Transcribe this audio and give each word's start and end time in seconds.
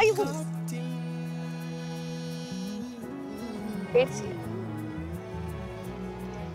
അയ്യോ. 0.00 0.14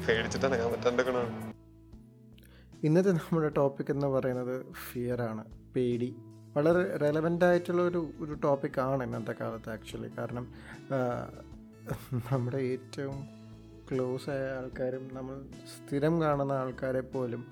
പേടിച്ചിട്ടാണ് 0.07 0.55
ഞാൻ 0.55 1.17
ഇന്നത്തെ 2.83 3.11
നമ്മുടെ 3.11 3.47
ടോപ്പിക് 3.49 3.91
എന്ന് 3.91 4.07
പറയുന്നത് 4.07 4.65
ഫിയർ 4.73 5.21
ആണ് 5.21 5.43
പേടി. 5.75 6.09
വളരെ 6.55 6.97
റെലവന്റ് 6.97 7.45
ആയിട്ടുള്ള 7.45 7.81
ഒരു 7.81 8.09
ഒരു 8.19 8.33
ടോപ്പിക്കാണ് 8.33 9.03
ഇന്നത്തെ 9.03 9.35
കാലത്ത് 9.41 9.69
ആക്ച്വലി 9.69 10.11
കാരണം 10.17 10.45
നമ്മുടെ 12.31 12.57
ഏറ്റവും 12.63 13.17
ക്ലോസ് 13.91 14.29
ആയ 14.29 14.57
ആൾക്കാരും 14.57 15.09
നമ്മൾ 15.13 15.35
സ്ഥിരം 15.73 16.21
കാണുന്ന 16.21 16.53
ആൾക്കാരെ 16.53 17.01
പോലും 17.01 17.43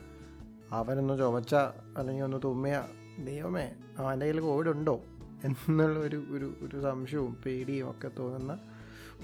അവനൊന്ന് 0.71 1.17
ചുമച്ച 1.19 1.55
അല്ലെങ്കിൽ 1.97 2.23
ഒന്ന് 2.23 2.37
തുമ്മിയ 2.43 2.77
ദൈവമേ 3.19 3.67
അവന്റെ 3.97 4.25
കയ്യിൽ 4.25 4.41
കോവിഡ് 4.41 4.69
ഉണ്ടോ? 4.69 4.95
എന്നുള്ള 5.45 5.99
ഒരു 5.99 6.23
ഒരു 6.31 6.53
ഒരു 6.61 6.81
സംശയവും 6.81 7.37
പേടിയും 7.45 7.89
ഒക്കെ 7.89 8.11
തോന്നുന്ന 8.19 8.59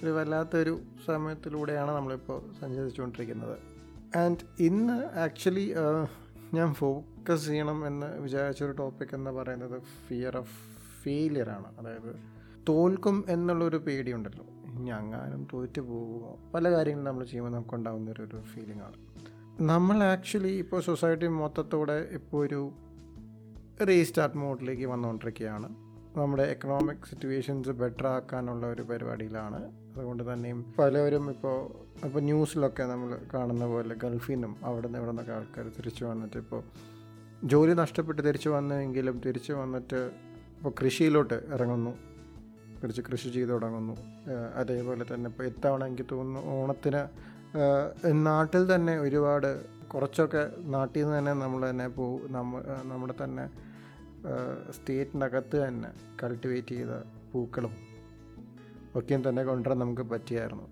ഒരു 0.03 0.09
വല്ലാത്തൊരു 0.09 0.81
സമയത്തിലൂടെയാണ് 1.07 1.91
നമ്മളിപ്പോൾ 1.91 2.41
സഞ്ചരിച്ചുകൊണ്ടിരിക്കുന്നത്. 2.61 3.57
ആൻഡ് 4.17 4.63
ഇന്ന് 4.63 5.19
ആക്ച്വലി 5.19 5.73
ഞാൻ 6.53 6.73
ഫോക്കസ് 6.73 7.45
ചെയ്യണം 7.45 7.87
എന്ന് 7.87 8.19
വിചാരിച്ചൊരു 8.19 8.71
ടോപ്പിക് 8.71 9.15
എന്ന് 9.15 9.31
പറയുന്നത് 9.31 9.81
ഫിയർ 10.07 10.37
ഓഫ് 10.37 10.51
ഫെയിലിയറാണ് 11.03 11.77
അതായത് 11.79 12.15
തോൽക്കും 12.69 13.25
എന്നുള്ളൊരു 13.29 13.77
പേടിയുണ്ടല്ലോ. 13.77 14.45
ഞങ്ങാനും 14.65 15.47
തോറ്റു 15.53 15.81
പോകുമോ? 15.81 16.39
പല 16.53 16.71
കാര്യങ്ങളും 16.71 17.07
നമ്മൾ 17.07 17.25
ചെയ്യുമ്പോൾ 17.25 17.51
നമുക്ക് 17.51 17.73
ഉണ്ടാകുന്ന 17.73 18.11
ഒരു 18.11 18.41
ഫീലിംഗ് 18.41 18.83
ആണ്. 18.83 18.93
നമ്മൾ 19.61 20.03
ആക്ച്വലി 20.03 20.47
ഇപ്പോൾ 20.47 20.81
സൊസൈറ്റി 20.81 21.27
മൊത്തത്തോടെ 21.27 21.93
ഇപ്പോൾ 21.93 22.45
ഒരു 22.45 22.71
റീസ്റ്റാർട്ട് 23.87 24.37
മോഡിലേക്ക് 24.37 24.85
വന്നുകൊണ്ടിരിക്കുകയാണ്. 24.85 25.90
നമ്മുടെ 26.17 26.43
എക്കണോമിക് 26.43 27.05
സിറ്റുവേഷൻസ് 27.09 27.73
ബെറ്റർ 27.81 28.07
ആക്കാനുള്ള 28.07 28.65
ഒരു 28.67 28.81
പരിപാടിയിലാണ്. 28.81 29.59
അതുകൊണ്ട് 29.95 30.23
തന്നെയും 30.33 30.59
പലവരും 30.79 31.25
ഇപ്പോൾ 31.29 31.55
ഇപ്പോൾ 32.05 32.19
ന്യൂസിലൊക്കെ 32.19 32.83
നമ്മൾ 32.83 33.19
കാണുന്ന 33.33 33.65
പോലെ 33.65 33.95
ഗൾഫിൽ 33.95 34.33
നിന്നും 34.33 34.53
അവിടെ 34.63 34.87
നിന്ന് 34.87 34.99
ഇവിടെ 34.99 35.11
നിന്നൊക്കെ 35.11 35.33
ആൾക്കാർ 35.37 35.65
തിരിച്ചു 35.77 36.03
വന്നിട്ട് 36.05 36.37
ഇപ്പോൾ 36.37 36.61
ജോലി 37.43 37.73
നഷ്ടപ്പെട്ട് 37.73 38.21
തിരിച്ചു 38.21 38.49
വന്നെങ്കിലും 38.49 39.21
തിരിച്ചു 39.25 39.53
വന്നിട്ട് 39.53 39.99
ഇപ്പോൾ 40.57 40.73
കൃഷിയിലോട്ട് 40.81 41.37
ഇറങ്ങുന്നു. 41.53 41.93
തിരിച്ച് 42.81 43.01
കൃഷി 43.01 43.29
ചെയ്ത് 43.29 43.49
തുടങ്ങുന്നു. 43.49 43.95
അതേപോലെ 44.55 45.05
തന്നെ 45.13 45.29
ഇപ്പോൾ 45.29 45.43
ഇത്തവണ 45.43 45.81
എനിക്ക് 45.85 46.05
തോന്നുന്നു 46.11 46.51
ഓണത്തിന് 46.55 47.01
നാട്ടിൽ 48.27 48.75
തന്നെ 48.75 48.99
ഒരുപാട് 48.99 49.49
കുറച്ചൊക്കെ 49.87 50.43
നാട്ടിൽ 50.75 50.99
നിന്ന് 51.03 51.17
തന്നെ 51.17 51.33
നമ്മൾ 51.33 51.61
തന്നെ 51.69 51.87
പോ 51.87 52.05
നമ്മ 52.37 52.59
നമ്മുടെ 52.83 53.13
തന്നെ 53.23 53.45
സ്റ്റേറ്റിനകത്ത് 54.75 55.57
തന്നെ 55.65 55.89
കൾട്ടിവേറ്റ് 56.23 56.75
ചെയ്ത 56.75 56.93
പൂക്കളും 57.31 57.73
ഒക്കെയും 58.99 59.21
തന്നെ 59.29 59.43
കൊണ്ടുവരാൻ 59.43 59.79
നമുക്ക് 59.79 60.01
പറ്റിയായിരുന്നു. 60.01 60.65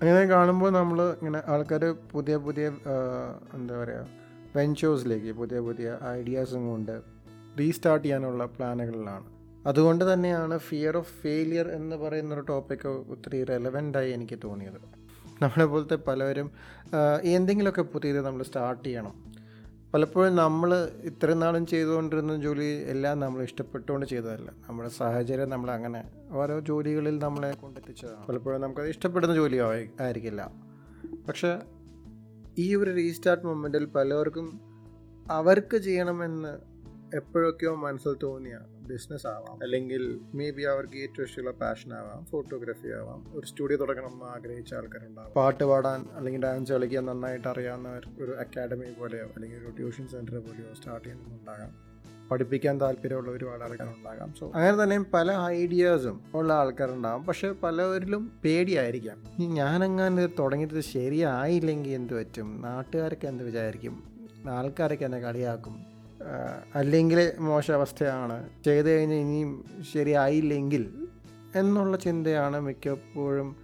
അങ്ങനെ 0.00 0.24
കാണുമ്പോൾ 0.26 0.70
നമ്മൾ 0.70 0.98
ഇങ്ങനെ 1.18 1.40
ആൾക്കാർ 1.52 1.84
പുതിയ 2.12 2.36
പുതിയ 2.46 2.66
എന്താ 3.56 3.74
പറയുക 3.80 4.06
വെഞ്ചേഴ്സിലേക്ക് 4.56 5.32
പുതിയ 5.40 5.58
പുതിയ 5.60 5.88
ഐഡിയാസും 6.18 6.62
കൊണ്ട് 6.70 6.94
റീസ്റ്റാർട്ട് 7.58 8.04
ചെയ്യാനുള്ള 8.04 8.44
പ്ലാനുകളിലാണ് 8.44 9.26
അതുകൊണ്ട് 9.66 10.04
തന്നെയാണ് 10.12 10.58
ഫിയർ 10.58 10.94
ഓഫ് 10.96 11.12
ഫെയിലിയർ 11.22 11.66
എന്ന് 11.78 11.96
പറയുന്നൊരു 11.96 12.44
ടോപ്പിക്ക് 12.50 12.88
ഒത്തിരി 13.14 13.40
റെലവന്റായി 13.44 14.10
എനിക്ക് 14.10 14.38
തോന്നിയത്. 14.44 14.80
നമ്മളെ 15.42 15.66
പോലത്തെ 15.72 15.98
പലവരും 16.08 16.48
എന്തെങ്കിലുമൊക്കെ 17.36 17.82
പുതിയത് 17.82 18.20
നമ്മൾ 18.26 18.42
സ്റ്റാർട്ട് 18.42 18.84
ചെയ്യണം. 18.88 19.14
പലപ്പോഴും 19.94 20.36
നമ്മൾ 20.36 20.88
ഇത്രയും 21.02 21.40
നാളും 21.40 21.66
ചെയ്തുകൊണ്ടിരുന്ന 21.66 22.36
ജോലി 22.36 22.84
എല്ലാം 22.84 23.20
നമ്മൾ 23.20 23.42
ഇഷ്ടപ്പെട്ടുകൊണ്ട് 23.42 24.06
ചെയ്തതല്ല. 24.06 24.52
നമ്മുടെ 24.68 24.88
സാഹചര്യം 24.88 25.50
നമ്മൾ 25.50 25.70
അങ്ങനെ 25.70 26.10
ഓരോ 26.32 26.60
ജോലികളിൽ 26.60 27.18
നമ്മളെ 27.18 27.52
കൊണ്ടെത്തിച്ചതാണ്. 27.52 28.26
പലപ്പോഴും 28.26 28.60
നമുക്കത് 28.60 28.88
ഇഷ്ടപ്പെടുന്ന 28.88 29.34
ജോലി 29.34 29.56
ആയിരിക്കില്ല. 30.00 30.52
പക്ഷേ 31.28 31.58
ഈ 32.58 32.76
ഒരു 32.76 32.90
റീസ്റ്റാർട്ട് 32.94 33.46
മൊമെന്റിൽ 33.46 33.84
പലർക്കും 33.84 34.60
അവർക്ക് 35.30 35.76
ചെയ്യണമെന്ന് 35.76 36.58
എപ്പോഴൊക്കെയോ 37.16 37.74
മനസ്സിൽ 37.74 38.16
തോന്നിയ 38.22 38.58
ബിസിനസ് 38.92 39.26
ആവാം 39.26 39.62
അല്ലെങ്കിൽ 39.62 40.20
മേ 40.34 40.50
ബി 40.50 40.62
അവർക്ക് 40.62 40.96
ഏറ്റവും 40.96 41.24
ഇഷ്ടമുള്ള 41.24 41.50
പാഷൻ 41.50 41.94
ആവാം 41.94 42.24
ഫോട്ടോഗ്രാഫി 42.24 42.88
ആവാം 42.88 43.38
ഒരു 43.38 43.46
സ്റ്റുഡിയോ 43.46 43.76
തുടങ്ങണം 43.76 44.12
എന്ന് 44.12 44.24
ആഗ്രഹിച്ച 44.24 44.74
ആൾക്കാരുണ്ടാവും. 44.74 45.32
പാട്ട് 45.32 45.64
പാടാൻ 45.64 46.06
അല്ലെങ്കിൽ 46.12 46.42
ഡാൻസ് 46.42 46.72
കളിക്കാൻ 46.72 47.06
നന്നായിട്ട് 47.06 47.48
അറിയാവുന്നവർ 47.48 48.02
ഒരു 48.20 48.30
അക്കാഡമി 48.30 49.00
പോലെയോ 49.00 49.24
അല്ലെങ്കിൽ 49.24 49.58
ഒരു 49.58 49.70
ട്യൂഷൻ 49.76 50.08
സെന്റർ 50.08 50.34
പോലെയോ 50.34 50.74
സ്റ്റാർട്ട് 50.74 51.08
ചെയ്യുന്നുണ്ടാകാം 51.08 51.90
പഠിപ്പിക്കാൻ 52.30 52.80
താല്പര്യമുള്ള 52.80 53.30
ഒരുപാട് 53.30 53.62
ആൾക്കാരുണ്ടാകാം. 53.62 54.34
സോ 54.38 54.52
അങ്ങനെ 54.54 54.82
തന്നെ 54.82 55.04
പല 55.14 55.32
ഐഡിയാസും 55.46 56.20
ഉള്ള 56.34 56.52
ആൾക്കാരുണ്ടാകും. 56.52 57.26
പക്ഷെ 57.26 57.52
പലവരിലും 57.52 58.40
പേടിയായിരിക്കാം. 58.44 59.24
ഇനി 59.38 59.46
ഞാനങ്ങനെ 59.46 60.26
തുടങ്ങിയിട്ട് 60.26 60.80
ശരിയായില്ലെങ്കിൽ 60.80 61.90
എന്ത് 61.90 62.14
പറ്റും? 62.14 62.62
നാട്ടുകാരൊക്കെ 62.62 63.28
എന്ത് 63.28 63.44
വിചാരിക്കും? 63.44 64.02
ആൾക്കാരൊക്കെ 64.50 65.04
എന്നെ 65.04 65.20
കളിയാക്കും. 65.20 65.89
അല്ലെങ്കിൽ 66.74 67.32
മോശം 67.38 67.74
അവസ്ഥയാണ് 67.74 68.48
ചെയ്ത് 68.64 68.90
കഴിഞ്ഞ് 68.90 69.14
ഇനിയും 69.14 69.64
ശരിയായില്ലെങ്കിൽ 69.92 71.08
എന്നുള്ള 71.56 71.96
ചിന്തയാണ് 71.96 72.60
മിക്കപ്പോഴും 72.60 73.56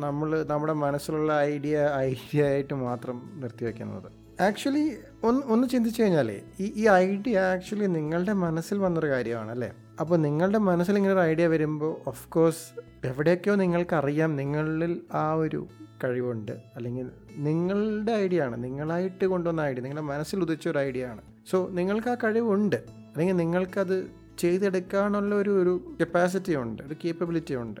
നമ്മൾ 0.00 0.44
നമ്മുടെ 0.44 0.72
മനസ്സിലുള്ള 0.72 1.40
ഐഡിയ 1.40 1.90
ഐഡിയ 1.96 2.44
ആയിട്ട് 2.44 2.74
മാത്രം 2.74 3.30
നിർത്തിവെക്കുന്നത് 3.34 4.22
ആക്ച്വലി 4.42 4.96
ഒന്ന് 5.22 5.42
ഒന്ന് 5.46 5.68
ചിന്തിച്ചു 5.68 6.02
കഴിഞ്ഞാലേ 6.02 6.40
ഈ 6.60 6.72
ഈ 6.76 6.88
ഐഡിയ 6.88 7.38
ആക്ച്വലി 7.38 7.86
നിങ്ങളുടെ 7.86 8.32
മനസ്സിൽ 8.32 8.78
വന്നൊരു 8.78 9.06
കാര്യമാണ് 9.06 9.50
അല്ലേ 9.50 9.72
അപ്പോൾ 10.00 10.16
നിങ്ങളുടെ 10.16 10.58
മനസ്സിൽ 10.58 10.96
ഇങ്ങനെ 10.96 11.14
ഒരു 11.14 11.20
ഐഡിയ 11.20 11.46
വരുമ്പോൾ 11.46 12.08
ഓഫ് 12.08 12.28
കോഴ്സ് 12.28 12.80
എവിടെയൊക്കെയോ 13.06 13.54
നിങ്ങൾക്കറിയാം 13.54 14.36
നിങ്ങളിൽ 14.36 15.00
ആ 15.14 15.32
ഒരു 15.32 15.66
കഴിവുണ്ട്. 16.04 16.52
അല്ലെങ്കിൽ 16.76 17.10
നിങ്ങളുടെ 17.36 18.12
ഐഡിയ 18.12 18.42
ആണ്. 18.42 18.64
നിങ്ങളായിട്ട് 18.64 19.24
കൊണ്ടുവന്ന 19.24 19.60
ഐഡിയ 19.60 19.80
നിങ്ങളുടെ 19.80 20.06
മനസ്സിൽ 20.06 20.40
ഉദിച്ച 20.40 20.68
ഒരു 20.68 20.78
ഐഡിയ 20.78 21.06
ആണ്. 21.06 21.20
സോ 21.46 21.68
നിങ്ങൾക്ക് 21.68 22.08
ആ 22.08 22.14
കഴിവുണ്ട്. 22.14 22.76
അല്ലെങ്കിൽ 22.76 23.36
നിങ്ങൾക്കത് 23.36 24.10
ചെയ്തെടുക്കാനുള്ള 24.38 25.34
ഒരു 25.34 25.50
ഒരു 25.62 25.94
കപ്പാസിറ്റി 26.00 26.56
ഉണ്ട് 26.56 26.82
ഒരു 26.82 26.96
കേപ്പബിലിറ്റി 27.04 27.54
ഉണ്ട്. 27.54 27.80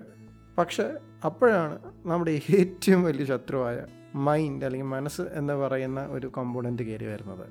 പക്ഷെ 0.58 0.94
അപ്പോഴാണ് 1.24 1.78
നമ്മുടെ 2.06 2.40
ഏറ്റവും 2.50 3.02
വലിയ 3.04 3.24
ശത്രുവായ 3.24 3.86
മൈൻഡ് 4.14 4.64
അല്ലെങ്കിൽ 4.64 4.86
മനസ്സ് 4.86 5.22
എന്ന് 5.32 5.54
പറയുന്ന 5.54 6.06
ഒരു 6.06 6.32
കമ്പോണന്റ് 6.36 6.82
കയറി 6.82 7.04
വരുന്നത്. 7.04 7.46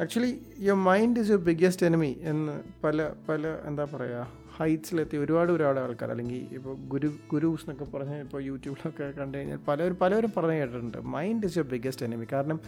Actually 0.00 0.40
your 0.58 0.78
mind 0.78 1.20
is 1.20 1.30
your 1.30 1.44
biggest 1.44 1.86
enemy 1.86 2.16
എന്ന് 2.20 2.60
പല 2.84 3.10
പല 3.28 3.58
എന്താ 3.66 3.84
പറയുക 3.84 4.26
ഹൈറ്റ്സിലെത്തി 4.58 5.16
ഒരുപാട് 5.16 5.52
ഒരുപാട് 5.52 5.80
ആൾക്കാർ 5.80 6.10
അല്ലെങ്കിൽ 6.10 6.54
ഇപ്പോൾ 6.54 6.76
ഗുരു 6.88 7.12
ഗുരുസ് 7.32 7.70
എന്നൊക്കെ 7.70 7.96
പറഞ്ഞ് 7.96 8.16
ഇപ്പോൾ 8.16 8.42
യൂട്യൂബിലൊക്കെ 8.42 9.20
കണ്ടു 9.20 9.38
കഴിഞ്ഞാൽ 9.38 9.58
പലരും 9.68 9.96
പലരും 9.96 10.32
പറഞ്ഞു 10.36 10.52
കേട്ടിട്ടുണ്ട് 10.52 10.98
mind 10.98 11.46
is 11.46 11.58
your 11.58 11.70
biggest 11.70 12.06
enemy 12.06 12.26
കാരണം 12.32 12.60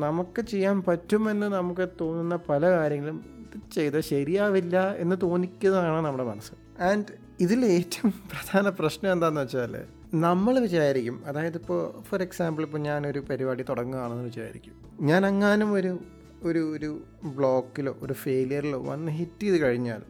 നമുക്ക് 0.00 0.42
ചെയ്യാൻ 0.42 0.82
പറ്റുമെന്ന് 0.82 1.46
നമുക്ക് 1.46 1.88
തോന്നുന്ന 2.00 2.36
പല 2.36 2.70
കാര്യങ്ങളും 2.70 3.38
ഇത് 3.38 3.74
ചെയ്ത് 3.74 4.00
ശരിയാവില്ല 4.00 4.94
എന്ന് 4.96 5.16
തോന്നിക്കുന്നതാണ് 5.22 6.04
നമ്മുടെ 6.04 6.24
മനസ്സ്. 6.24 6.82
ആൻഡ് 6.82 7.04
ഇതിൽ 7.40 7.64
ഏറ്റവും 7.64 8.10
പ്രധാന 8.10 8.68
പ്രശ്നം 8.68 9.12
എന്താണെന്ന് 9.12 9.40
വെച്ചാൽ 9.40 9.84
നമ്മൾ 10.14 10.58
വിചാരിക്കും 10.58 11.22
അതായത് 11.26 11.54
ഇപ്പോൾ 11.54 12.02
ഫോർ 12.02 12.22
എക്സാമ്പിൾ 12.22 12.62
ഇപ്പോൾ 12.62 12.78
ഞാനൊരു 12.78 13.18
പരിപാടി 13.18 13.62
തുടങ്ങുകയാണെന്ന് 13.62 14.24
വിചാരിക്കും. 14.24 14.72
ഞാൻ 15.00 15.26
അങ്ങാനും 15.26 15.72
ഒരു 15.72 15.98
ഒരു 16.42 16.76
ഒരു 16.76 17.02
ബ്ലോക്കിലോ 17.24 17.96
ഒരു 18.02 18.12
ഫെയിലിയറിലോ 18.12 18.84
വന്ന് 18.84 19.12
ഹിറ്റ് 19.12 19.42
ചെയ്ത് 19.42 19.58
കഴിഞ്ഞാൽ 19.58 20.02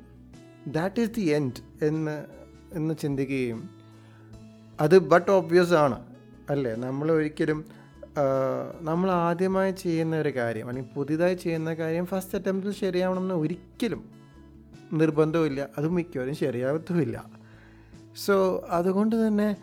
ദാറ്റ് 0.67 1.01
ഈസ് 1.01 1.11
ദി 1.11 1.21
എൻഡ് 1.21 1.85
എന്ന് 1.85 2.25
എന്ന് 2.73 2.95
ചിന്തിക്കുകയും 3.03 3.71
അത് 4.81 4.99
ബട്ട് 4.99 5.31
ഓബ്വിയസ് 5.31 5.73
ആണ്. 5.73 6.07
അല്ലേ? 6.51 6.75
നമ്മൾ 6.75 7.13
ഒരിക്കലും 7.13 7.65
നമ്മൾ 8.81 9.11
ആദ്യമായി 9.11 9.73
ചെയ്യുന്ന 9.73 10.17
ഒരു 10.17 10.33
കാര്യം 10.37 10.69
അല്ലെങ്കിൽ 10.69 10.95
പുതിയതായി 10.95 11.35
ചെയ്യുന്ന 11.35 11.75
കാര്യം 11.75 12.07
ഫസ്റ്റ് 12.07 12.39
അറ്റംപ്റ്റിൽ 12.39 12.73
ശരിയാവണമെന്ന് 12.73 13.35
ഒരിക്കലും 13.35 14.03
നിർബന്ധമില്ല 14.93 15.69
അത് 15.79 15.89
മിക്കവാറും 15.89 16.35
ശരിയാവത്തുമില്ല. 16.35 17.17
സോ 18.27 18.35
അതുകൊണ്ട് 18.69 19.17
തന്നെ 19.27 19.57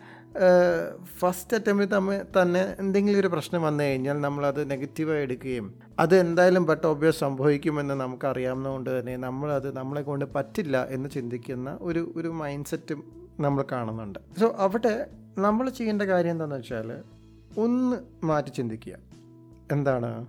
ഫസ്റ്റ് 1.18 1.56
അറ്റംപ്റ്റ് 1.56 1.90
തമ്മിൽ 1.94 2.42
തന്നെ 2.42 2.62
എന്തെങ്കിലും 2.78 3.20
ഒരു 3.20 3.28
പ്രശ്നം 3.28 3.62
വന്നു 3.62 3.84
കഴിഞ്ഞാൽ 3.84 4.20
നമ്മളത് 4.20 4.70
നെഗറ്റീവായി 4.70 5.22
എടുക്കുകയും 5.22 5.66
അത് 5.98 6.14
എന്തായാലും 6.16 6.66
ബട്ട് 6.66 6.86
ഓബ്വിയസ് 6.86 7.20
സംഭവിക്കുമെന്ന് 7.20 7.94
നമുക്കറിയാവുന്നതുകൊണ്ട് 7.94 8.90
തന്നെ 8.98 9.16
നമ്മളത് 9.16 9.76
നമ്മളെ 9.76 10.02
കൊണ്ട് 10.02 10.24
പറ്റില്ല 10.34 10.84
എന്ന് 10.90 11.10
ചിന്തിക്കുന്ന 11.10 11.78
ഒരു 11.80 12.12
ഒരു 12.16 12.28
മൈൻഡ് 12.28 12.66
സെറ്റും 12.66 13.02
നമ്മൾ 13.40 13.64
കാണുന്നുണ്ട്. 13.72 14.18
സോ 14.40 14.48
അവിടെ 14.58 15.06
നമ്മൾ 15.38 15.70
ചെയ്യേണ്ട 15.70 16.02
കാര്യം 16.02 16.30
എന്താണെന്ന് 16.30 16.56
വെച്ചാൽ 16.56 16.90
ഒന്ന് 17.56 17.96
മാറ്റി 18.24 18.48
ചിന്തിക്കുക. 18.48 18.98
എന്താണ്? 19.72 20.26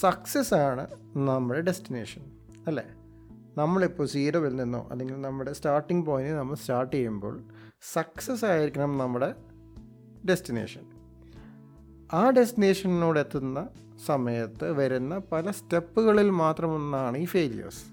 സക്സസ് 0.00 0.54
ആണ് 0.54 0.86
നമ്മുടെ 1.16 1.60
ഡെസ്റ്റിനേഷൻ 1.60 2.22
അല്ലേ? 2.66 2.84
നമ്മളിപ്പോൾ 3.58 4.06
സീറോയിൽ 4.06 4.56
നിന്നോ 4.56 4.88
അല്ലെങ്കിൽ 4.90 5.20
നമ്മുടെ 5.20 5.52
സ്റ്റാർട്ടിംഗ് 5.52 6.06
പോയിന്റിൽ 6.06 6.36
നമ്മൾ 6.36 6.54
സ്റ്റാർട്ട് 6.54 6.96
ചെയ്യുമ്പോൾ 6.96 7.40
സക്സസ് 7.92 8.44
ആയിരിക്കണം 8.44 8.98
നമ്മുടെ 8.98 9.34
ഡെസ്റ്റിനേഷൻ 10.28 10.80
ആ 12.12 12.30
ഡെസ്റ്റിനേഷനോട് 12.30 13.20
എത്തുന്ന 13.20 13.68
സമയത്ത് 14.06 14.72
വരുന്ന 14.72 15.20
പല 15.32 15.50
സ്റ്റെപ്പുകളിൽ 15.50 16.30
മാത്രം 16.30 16.74
ഒന്നാണ് 16.74 17.18
ഈ 17.18 17.24
ഫെയിലിയേഴ്സ് 17.24 17.84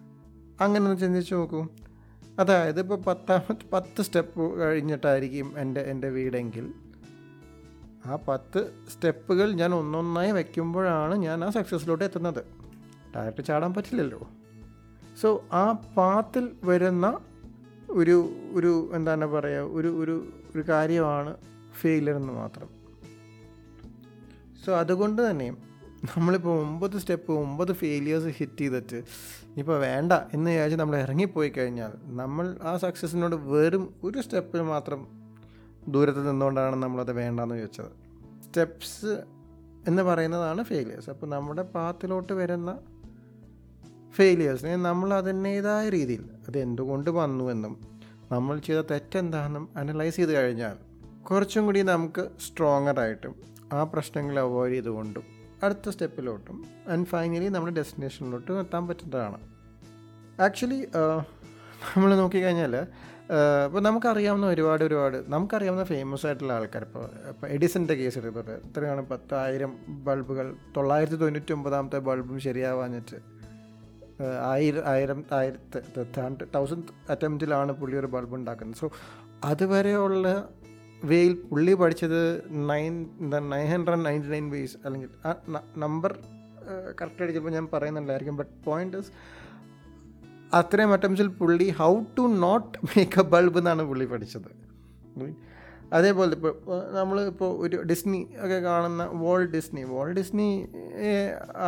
അങ്ങനെ 0.64 0.86
ഒന്ന് 0.86 1.02
ചിന്തിച്ച് 1.02 1.34
നോക്കൂ. 1.34 1.68
അതായത് 2.40 2.80
ഇപ്പോൾ 2.80 3.02
പത്താമത്തെ 3.02 3.70
പത്ത് 3.74 4.02
സ്റ്റെപ്പ് 4.02 4.60
കഴിഞ്ഞിട്ടായിരിക്കും 4.60 5.60
എന്റെ 5.60 5.82
എന്റെ 5.82 6.10
വീടെങ്കിൽ 6.10 6.74
ആ 8.06 8.16
പത്ത് 8.28 8.74
സ്റ്റെപ്പുകൾ 8.94 9.52
ഞാൻ 9.52 9.74
ഒന്നൊന്നായി 9.76 10.32
വയ്ക്കുമ്പോഴാണ് 10.32 11.16
ഞാൻ 11.16 11.44
ആ 11.44 11.50
സക്സസ്സിലോട്ട് 11.50 12.04
എത്തുന്നത്. 12.04 12.44
ഡയറക്റ്റ് 13.16 13.44
ചാടാൻ 13.46 13.74
പറ്റില്ലല്ലോ. 13.74 14.28
സോ 15.22 15.44
ആ 15.54 15.72
പാത്തിൽ 15.72 16.52
വരുന്ന 16.64 17.20
ഒരു 17.92 18.30
ഒരു 18.54 18.92
എന്താണ് 18.94 19.26
പറയുക 19.26 19.60
ഒരു 19.60 20.04
ഒരു 20.04 20.32
ഒരു 20.56 20.64
കാര്യമാണ് 20.70 21.36
ഫെയിലർ 21.82 22.16
എന്ന് 22.16 22.34
മാത്രം. 22.34 22.70
സോ 24.66 24.76
അതുകൊണ്ട് 24.76 25.30
തന്നെ 25.30 25.58
നമ്മളിപ്പോൾ 26.18 26.62
ഒമ്പത് 26.62 26.98
സ്റ്റെപ്പ് 26.98 27.32
ഒമ്പത് 27.32 27.72
ഫെയിലിയേഴ്സ് 27.72 28.28
ഹിറ്റ് 28.28 28.58
ചെയ്തിട്ട് 28.58 29.04
ഇപ്പോൾ 29.58 29.80
വേണ്ട 29.80 30.14
എന്ന് 30.34 30.52
വിചാരിച്ച് 30.52 30.80
നമ്മൾ 30.80 30.96
ഇറങ്ങിപ്പോയി 30.96 31.50
കഴിഞ്ഞാൽ 31.50 31.92
നമ്മൾ 32.06 32.58
ആ 32.64 32.78
സക്സസ്സിനോട് 32.78 33.36
വെറും 33.36 33.94
ഒരു 34.04 34.22
സ്റ്റെപ്പിൽ 34.22 34.62
മാത്രം 34.62 35.21
ദൂരത്ത് 35.88 36.30
നിന്നുകൊണ്ടാണ് 36.30 36.76
നമ്മളത് 36.76 37.12
വേണ്ടെന്ന് 37.12 37.56
ചോദിച്ചത്. 37.56 37.92
സ്റ്റെപ്സ് 38.46 39.24
എന്ന് 39.88 40.04
പറയുന്നതാണ് 40.04 40.64
ഫെയിലിയേഴ്സ് 40.64 41.10
അപ്പോൾ 41.10 41.28
നമ്മുടെ 41.28 41.62
പാത്തിലോട്ട് 41.62 42.34
വരുന്ന 42.34 42.80
ഫെയിലിയേഴ്സിനെ 44.16 44.76
നമ്മൾ 44.76 45.14
അതിന്റേതായ 45.14 45.90
രീതിയിൽ 45.90 46.30
അത് 46.48 46.58
എന്തുകൊണ്ട് 46.58 47.10
വന്നുവെന്നും 47.10 47.92
നമ്മൾ 48.32 48.60
ചെയ്ത 48.60 48.80
തെറ്റെന്താണെന്നും 48.80 49.70
അനലൈസ് 49.76 50.16
ചെയ്ത് 50.16 50.34
കഴിഞ്ഞാൽ 50.34 50.78
കുറച്ചും 51.24 51.66
കൂടി 51.66 51.82
നമുക്ക് 51.82 52.30
സ്ട്രോങ്ങറായിട്ടും 52.40 53.36
ആ 53.74 53.84
പ്രശ്നങ്ങൾ 53.84 54.40
അവോയ്ഡ് 54.40 54.74
ചെയ്തുകൊണ്ടും 54.74 55.24
അടുത്ത 55.64 55.90
സ്റ്റെപ്പിലോട്ടും 55.90 56.66
ആൻഡ് 56.88 57.06
ഫൈനലി 57.06 57.48
നമ്മുടെ 57.48 57.74
ഡെസ്റ്റിനേഷനിലോട്ടും 57.74 58.60
എത്താൻ 58.60 58.88
പറ്റുന്നതാണ്. 58.88 59.40
ആക്ച്വലി 60.42 60.88
നമ്മൾ 61.96 62.16
നോക്കിക്കഴിഞ്ഞാൽ 62.16 62.88
ഇപ്പോൾ 63.66 63.82
നമുക്കറിയാവുന്ന 63.82 64.46
ഒരുപാട് 64.46 64.84
ഒരുപാട് 64.84 65.18
നമുക്കറിയാവുന്ന 65.28 65.84
ഫേമസ് 65.84 66.26
ആയിട്ടുള്ള 66.26 66.54
ആൾക്കാർ 66.54 66.84
ഇപ്പോൾ 66.84 67.06
ഇപ്പോൾ 67.30 67.48
എഡിസന്റെ 67.48 67.94
കേസ് 67.94 68.18
എടുത്തിട്ട് 68.18 68.52
എത്രയാണ്? 68.52 69.02
പത്തായിരം 69.10 69.74
ബൾബുകൾ 70.08 70.56
തൊള്ളായിരത്തി 70.78 71.16
തൊണ്ണൂറ്റി 71.16 71.54
ഒമ്പതാമത്തെ 71.54 71.98
ബൾബും 71.98 72.40
ശരിയാവാഞ്ഞിട്ട് 72.40 73.20
ആയിരം 74.44 74.84
ആയിരം 74.88 75.26
ആയിരത്തി 75.32 76.44
തൗസൻഡ് 76.56 76.94
അറ്റംപ്റ്റിലാണ് 77.10 77.72
പുള്ളി 77.72 77.96
ഒരു 77.98 78.08
ബൾബ് 78.08 78.36
ഉണ്ടാക്കുന്നത്. 78.36 78.78
സോ 78.78 78.90
അതുവരെയുള്ള 79.44 80.26
വേയിൽ 81.06 81.34
പുള്ളി 81.34 81.74
പഠിച്ചത് 81.74 82.22
നയൻ 82.72 82.96
എന്താ 83.20 83.40
nine 83.40 83.68
hundred 83.72 84.06
ninety 84.06 84.28
nine 84.28 84.50
ways 84.52 84.78
അല്ലെങ്കിൽ 84.86 85.10
ആ 85.26 85.32
നമ്പർ 85.78 86.14
കറക്റ്റ് 87.02 87.24
അടിച്ചപ്പോൾ 87.24 87.50
ഞാൻ 87.50 87.68
പറയുന്നുണ്ടായിരിക്കും 87.74 88.36
ബട്ട് 88.38 88.54
പോയിന്റ് 88.66 88.98
ഇസ് 88.98 89.12
അത്രയും 90.54 90.92
അറ്റംസിൽ 90.94 91.28
പുള്ളി 91.40 91.68
how 91.80 91.92
to 92.18 92.24
not 92.46 92.78
make 92.88 93.20
a 93.20 93.24
bulb 93.34 93.58
എന്നാണ് 93.58 93.84
പുള്ളി 93.84 94.06
പഠിച്ചത്. 94.06 94.50
അതേപോലെ 95.94 96.32
ഇപ്പോൾ 96.36 96.54
നമ്മൾ 96.98 97.18
ഇപ്പോൾ 97.22 97.50
ഒരു 97.64 97.78
ഡിസ്നി 97.90 98.20
ഒക്കെ 98.44 98.60
കാണുന്ന 98.60 99.04
വോൾ 99.24 99.42
ഡിസ്നി 99.56 99.82
വോൾ 99.84 100.10
ഡിസ്നി 100.14 100.48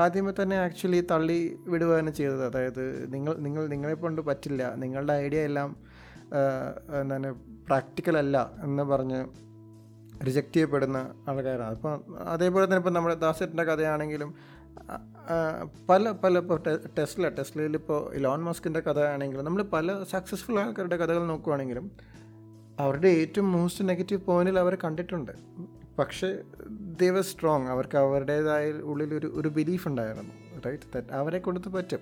ആദ്യമേ 0.04 0.34
തന്നെ 0.42 0.58
ആക്ച്വലി 0.58 1.00
തള്ളി 1.12 1.40
വിടുകയാണ് 1.68 2.12
ചെയ്തത്. 2.12 2.44
അതായത് 2.46 2.84
നിങ്ങൾ 3.14 3.34
നിങ്ങൾ 3.38 3.64
നിങ്ങളെ 3.68 3.94
കൊണ്ട് 3.94 4.22
പറ്റില്ല. 4.22 4.64
നിങ്ങളുടെ 4.84 5.14
ഐഡിയ 5.14 5.42
എല്ലാം 5.50 5.76
എന്താണ് 7.02 7.30
പ്രാക്ടിക്കൽ 7.68 8.18
അല്ല 8.18 8.38
എന്ന് 8.64 8.84
പറഞ്ഞ് 8.84 9.20
റിജക്റ്റ് 10.28 10.56
ചെയ്യപ്പെടുന്ന 10.56 10.98
ആൾക്കാരാണ്. 11.28 11.74
അപ്പോൾ 11.76 11.94
അതേപോലെ 12.34 12.66
തന്നെ 12.66 12.78
ഇപ്പോൾ 12.78 12.94
നമ്മുടെ 12.98 13.16
ദാസേട്ടന്റെ 13.16 13.64
കഥയാണെങ്കിലും 13.64 14.30
പല 15.90 16.12
പല 16.12 16.38
ഇപ്പോൾ 16.38 16.58
ടെസ്ല 17.00 17.30
ടെസ്ലയിൽ 17.30 17.76
ഇപ്പോൾ 17.76 18.16
ഇലോൺ 18.16 18.40
മസ്കിന്റെ 18.44 18.80
കഥ 18.80 19.00
ആണെങ്കിലും 19.00 19.46
നമ്മൾ 19.46 19.64
പല 19.64 20.04
സക്സസ്ഫുൾ 20.04 20.60
ആൾക്കാരുടെ 20.60 20.96
കഥകൾ 20.96 21.24
നോക്കുവാണെങ്കിലും 21.26 21.92
അവരുടെ 22.80 23.08
ഏറ്റവും 23.08 23.52
മോസ്റ്റ് 23.52 23.90
നെഗറ്റീവ് 23.90 24.22
പോയിന്റിൽ 24.22 24.60
അവർ 24.60 24.76
കണ്ടിട്ടുണ്ട്. 24.76 25.32
പക്ഷേ 26.00 26.30
ദൈവ 27.02 27.22
സ്ട്രോങ് 27.22 27.68
അവർക്ക് 27.68 27.98
അവരുടേതായ 27.98 28.72
ഉള്ളിലൊരു 28.72 29.28
ഒരു 29.34 29.48
ബിലീഫ് 29.48 29.88
ഉണ്ടായിരുന്നു 29.88 30.34
റൈറ്റ് 30.66 30.84
ദറ്റ് 30.96 31.14
അവരെ 31.14 31.40
കൊടുത്ത് 31.40 31.70
പറ്റും. 31.70 32.02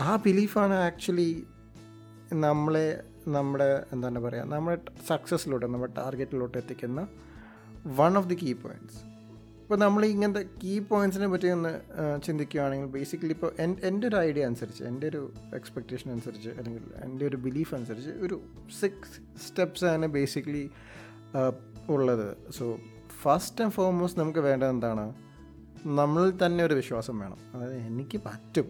ആ 0.00 0.16
ബിലീഫാണ് 0.16 0.74
ആക്ച്വലി 0.74 1.30
നമ്മളെ 2.32 3.02
നമ്മുടെ 3.28 3.86
എന്താണ് 3.92 4.18
പറയുക 4.18 4.44
നമ്മുടെ 4.44 4.76
സക്സസ്സിലോട്ട് 5.08 5.66
നമ്മുടെ 5.66 5.92
ടാർഗറ്റിലോട്ട് 5.98 6.58
എത്തിക്കുന്ന 6.58 7.08
one 8.00 8.18
of 8.18 8.28
the 8.28 8.34
key 8.34 8.52
points 8.52 9.13
ഇപ്പോൾ 9.64 9.78
നമ്മൾ 9.78 10.04
ഇങ്ങനത്തെ 10.04 10.42
കീ 10.64 10.78
പോയിൻസിനെ 10.78 11.26
പറ്റി 11.26 11.46
ഒന്ന് 11.46 11.70
ചിന്തിക്കുകയാണെങ്കിൽ 12.24 12.86
ബേസിക്കലി 12.86 13.30
ഇപ്പോൾ 13.30 13.52
എന്റെ 13.88 14.08
ഒരു 14.08 14.16
ഐഡിയ 14.16 14.44
അനുസരിച്ച് 14.44 14.84
എന്റെ 14.84 15.08
ഒരു 15.08 15.32
എക്സ്പെക്റ്റേഷൻ 15.54 16.10
അനുസരിച്ച് 16.10 16.50
അല്ലെങ്കിൽ 16.50 16.82
എന്റെ 17.04 17.26
ഒരു 17.26 17.36
ബിലീഫ് 17.36 17.74
അനുസരിച്ച് 17.74 18.10
ഒരു 18.10 18.40
സിക്സ് 18.80 19.46
സ്റ്റെപ്സ് 19.46 19.84
ആണ് 19.84 20.06
ബേസിക്കലി 20.06 20.70
ഉള്ളത്. 21.88 22.36
സോ 22.50 22.78
ഫസ്റ്റ് 23.22 23.62
ആൻഡ് 23.64 23.72
ഫോർമോസ്റ്റ് 23.72 24.20
നമുക്ക് 24.20 24.38
വേണ്ടത് 24.38 24.68
എന്താണ്? 24.68 25.14
നമ്മളിൽ 25.86 26.46
തന്നെ 26.46 26.64
ഒരു 26.64 26.74
വിശ്വാസം 26.74 27.18
വേണം. 27.18 27.38
അതായത് 27.54 27.76
എനിക്ക് 27.76 28.20
പറ്റും 28.26 28.68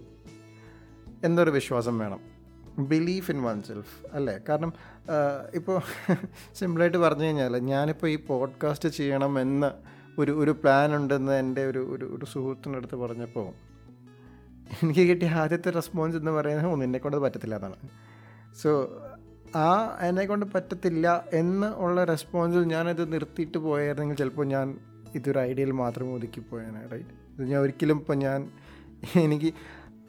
എന്നൊരു 1.24 1.50
വിശ്വാസം 1.50 1.98
വേണം. 1.98 2.20
ബിലീഫ് 2.78 3.30
ഇൻ 3.30 3.42
വൺ 3.42 3.62
സെൽഫ് 3.62 4.06
അല്ലേ? 4.12 4.38
കാരണം 4.48 4.72
ഇപ്പോൾ 5.54 5.80
സിമ്പിളായിട്ട് 6.54 6.98
പറഞ്ഞു 7.06 7.24
കഴിഞ്ഞാൽ 7.24 7.56
ഞാനിപ്പോൾ 7.72 8.08
ഈ 8.08 8.16
പോഡ്കാസ്റ്റ് 8.16 8.88
ചെയ്യണം 8.88 9.40
എന്ന 9.40 9.72
ഒരു 10.18 10.32
ഒരു 10.32 10.50
പ്ലാൻ 10.62 10.96
ഉണ്ടെന്ന് 10.96 11.32
എന്റെ 11.32 11.66
ഒരു 11.66 11.86
ഒരു 11.90 12.04
ഒരു 12.14 12.24
സുഹൃത്തിന്റെ 12.24 12.78
അടുത്ത് 12.78 12.94
പറഞ്ഞപ്പോൾ 12.94 13.46
എനിക്ക് 14.82 15.10
കിട്ടിയ 15.10 15.28
ആദ്യത്തെ 15.34 15.70
റെസ്പോൺസ് 15.70 16.16
എന്ന് 16.16 16.30
പറയുന്നത് 16.30 16.66
ഒന്നും 16.66 16.84
എന്നെ 16.84 16.98
കൊണ്ട് 16.98 17.16
പറ്റത്തില്ല 17.16 17.54
എന്നാണ്. 17.54 17.76
സോ 18.56 18.70
ആ 19.56 19.68
എന്നെ 20.00 20.24
കൊണ്ട് 20.24 20.46
പറ്റത്തില്ല 20.54 21.06
എന്ന് 21.32 21.66
ഉള്ള 21.76 22.04
റെസ്പോൺസിൽ 22.04 22.62
ഞാനത് 22.68 23.12
നിർത്തിയിട്ട് 23.12 23.58
പോയായിരുന്നെങ്കിൽ 23.58 24.16
ചിലപ്പോൾ 24.16 24.44
ഞാൻ 24.46 24.66
ഇതൊരു 25.14 25.38
ഐഡിയയിൽ 25.40 25.70
മാത്രം 25.74 26.14
ഒതുക്കിപ്പോയാണ് 26.14 26.92
റൈറ്റ് 26.92 27.14
ഇത് 27.34 27.50
ഞാൻ 27.50 27.60
ഒരിക്കലും 27.60 27.98
ഇപ്പം 27.98 28.18
ഞാൻ 28.18 28.40
എനിക്ക് 29.22 29.50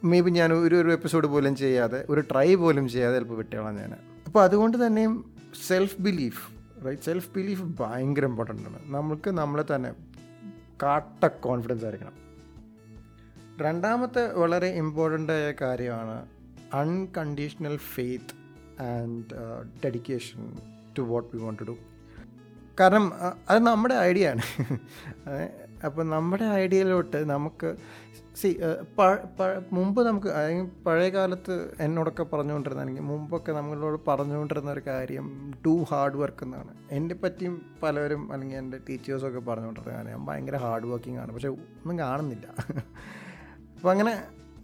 മേ 0.03 0.21
ബി 0.21 0.29
ഞാൻ 0.31 0.53
ഒരു 0.57 0.75
ഒരു 0.75 0.91
എപ്പിസോഡ് 0.93 1.27
പോലും 1.27 1.55
ചെയ്യാതെ 1.55 2.05
ഒരു 2.09 2.21
ട്രൈ 2.21 2.55
പോലും 2.55 2.89
ചെയ്യാതെ 2.89 3.15
ചിലപ്പോൾ 3.15 3.35
വിട്ടുകളാം 3.35 3.75
ഞാൻ 3.75 3.93
അപ്പോൾ 4.27 4.43
അതുകൊണ്ട് 4.43 4.85
തന്നെയും 4.85 5.13
self 5.67 6.01
belief 6.01 6.43
right 6.85 7.01
self 7.01 7.29
belief 7.35 7.63
ഭയങ്കര 7.63 8.25
ഇമ്പോർട്ടന്റ് 8.25 8.63
ആണ്. 8.63 8.79
നമുക്ക് 8.85 9.29
നമ്മളെ 9.29 9.75
തന്നെ 9.75 9.93
കാട്ട 10.83 11.25
കോൺഫിഡൻസ് 11.25 11.83
ആയിരിക്കണം. 11.83 12.13
രണ്ടാമത്തെ 13.57 14.33
വളരെ 14.33 14.67
ഇമ്പോർട്ടന്റ് 14.67 15.33
ആയ 15.33 15.51
കാര്യമാണ് 15.51 16.25
unconditional 16.73 17.77
faith 17.77 18.33
and 18.81 19.35
dedication 19.85 20.57
to 20.97 21.01
what 21.01 21.35
we 21.35 21.41
want 21.41 21.59
to 21.59 21.63
do 21.63 21.77
കാരണം 22.79 23.11
അത് 23.49 23.59
നമ്മുടെ 23.59 23.95
ഐഡിയ 23.95 24.29
ആണ്. 24.29 24.41
അപ്പോൾ 25.85 26.03
നമ്മുടെ 26.03 26.45
ഐഡിയയിലോട്ട് 26.45 27.29
നമുക്ക് 27.29 27.75
സി 28.39 28.49
മുമ്പ് 29.71 30.07
നമുക്ക് 30.07 30.27
അല്ലെങ്കിൽ 30.27 30.65
പഴയ 30.83 31.09
കാലത്ത് 31.09 31.55
എന്നോടൊക്കെ 31.79 32.23
പറഞ്ഞുകൊണ്ടിരുന്ന 32.23 32.81
അല്ലെങ്കിൽ 32.81 33.03
മുമ്പൊക്കെ 33.03 33.51
നമ്മളോട് 33.51 33.99
പറഞ്ഞുകൊണ്ടിരുന്ന 34.07 34.71
ഒരു 34.71 34.81
കാര്യം 34.87 35.53
ഡു 35.65 35.85
ഹാർഡ് 35.91 36.15
വർക്ക് 36.15 36.43
എന്നാണ്. 36.43 36.71
എന്റെ 36.91 37.15
പറ്റിയും 37.15 37.61
പലരും 37.83 38.33
അല്ലെങ്കിൽ 38.33 38.57
എന്റെ 38.57 38.77
ടീച്ചേഴ്സൊക്കെ 38.89 39.39
പറഞ്ഞുകൊണ്ടിരുന്ന 39.39 39.97
കാര്യം 39.97 40.25
ഭയങ്കര 40.25 40.55
ഹാർഡ് 40.55 40.85
വർക്കിംഗ് 40.85 41.19
ആണ്. 41.19 41.31
പക്ഷേ 41.31 41.47
ഒന്നും 41.47 41.99
കാണുന്നില്ല. 41.99 42.47
അപ്പോൾ 43.75 43.91
അങ്ങനെ 43.91 44.15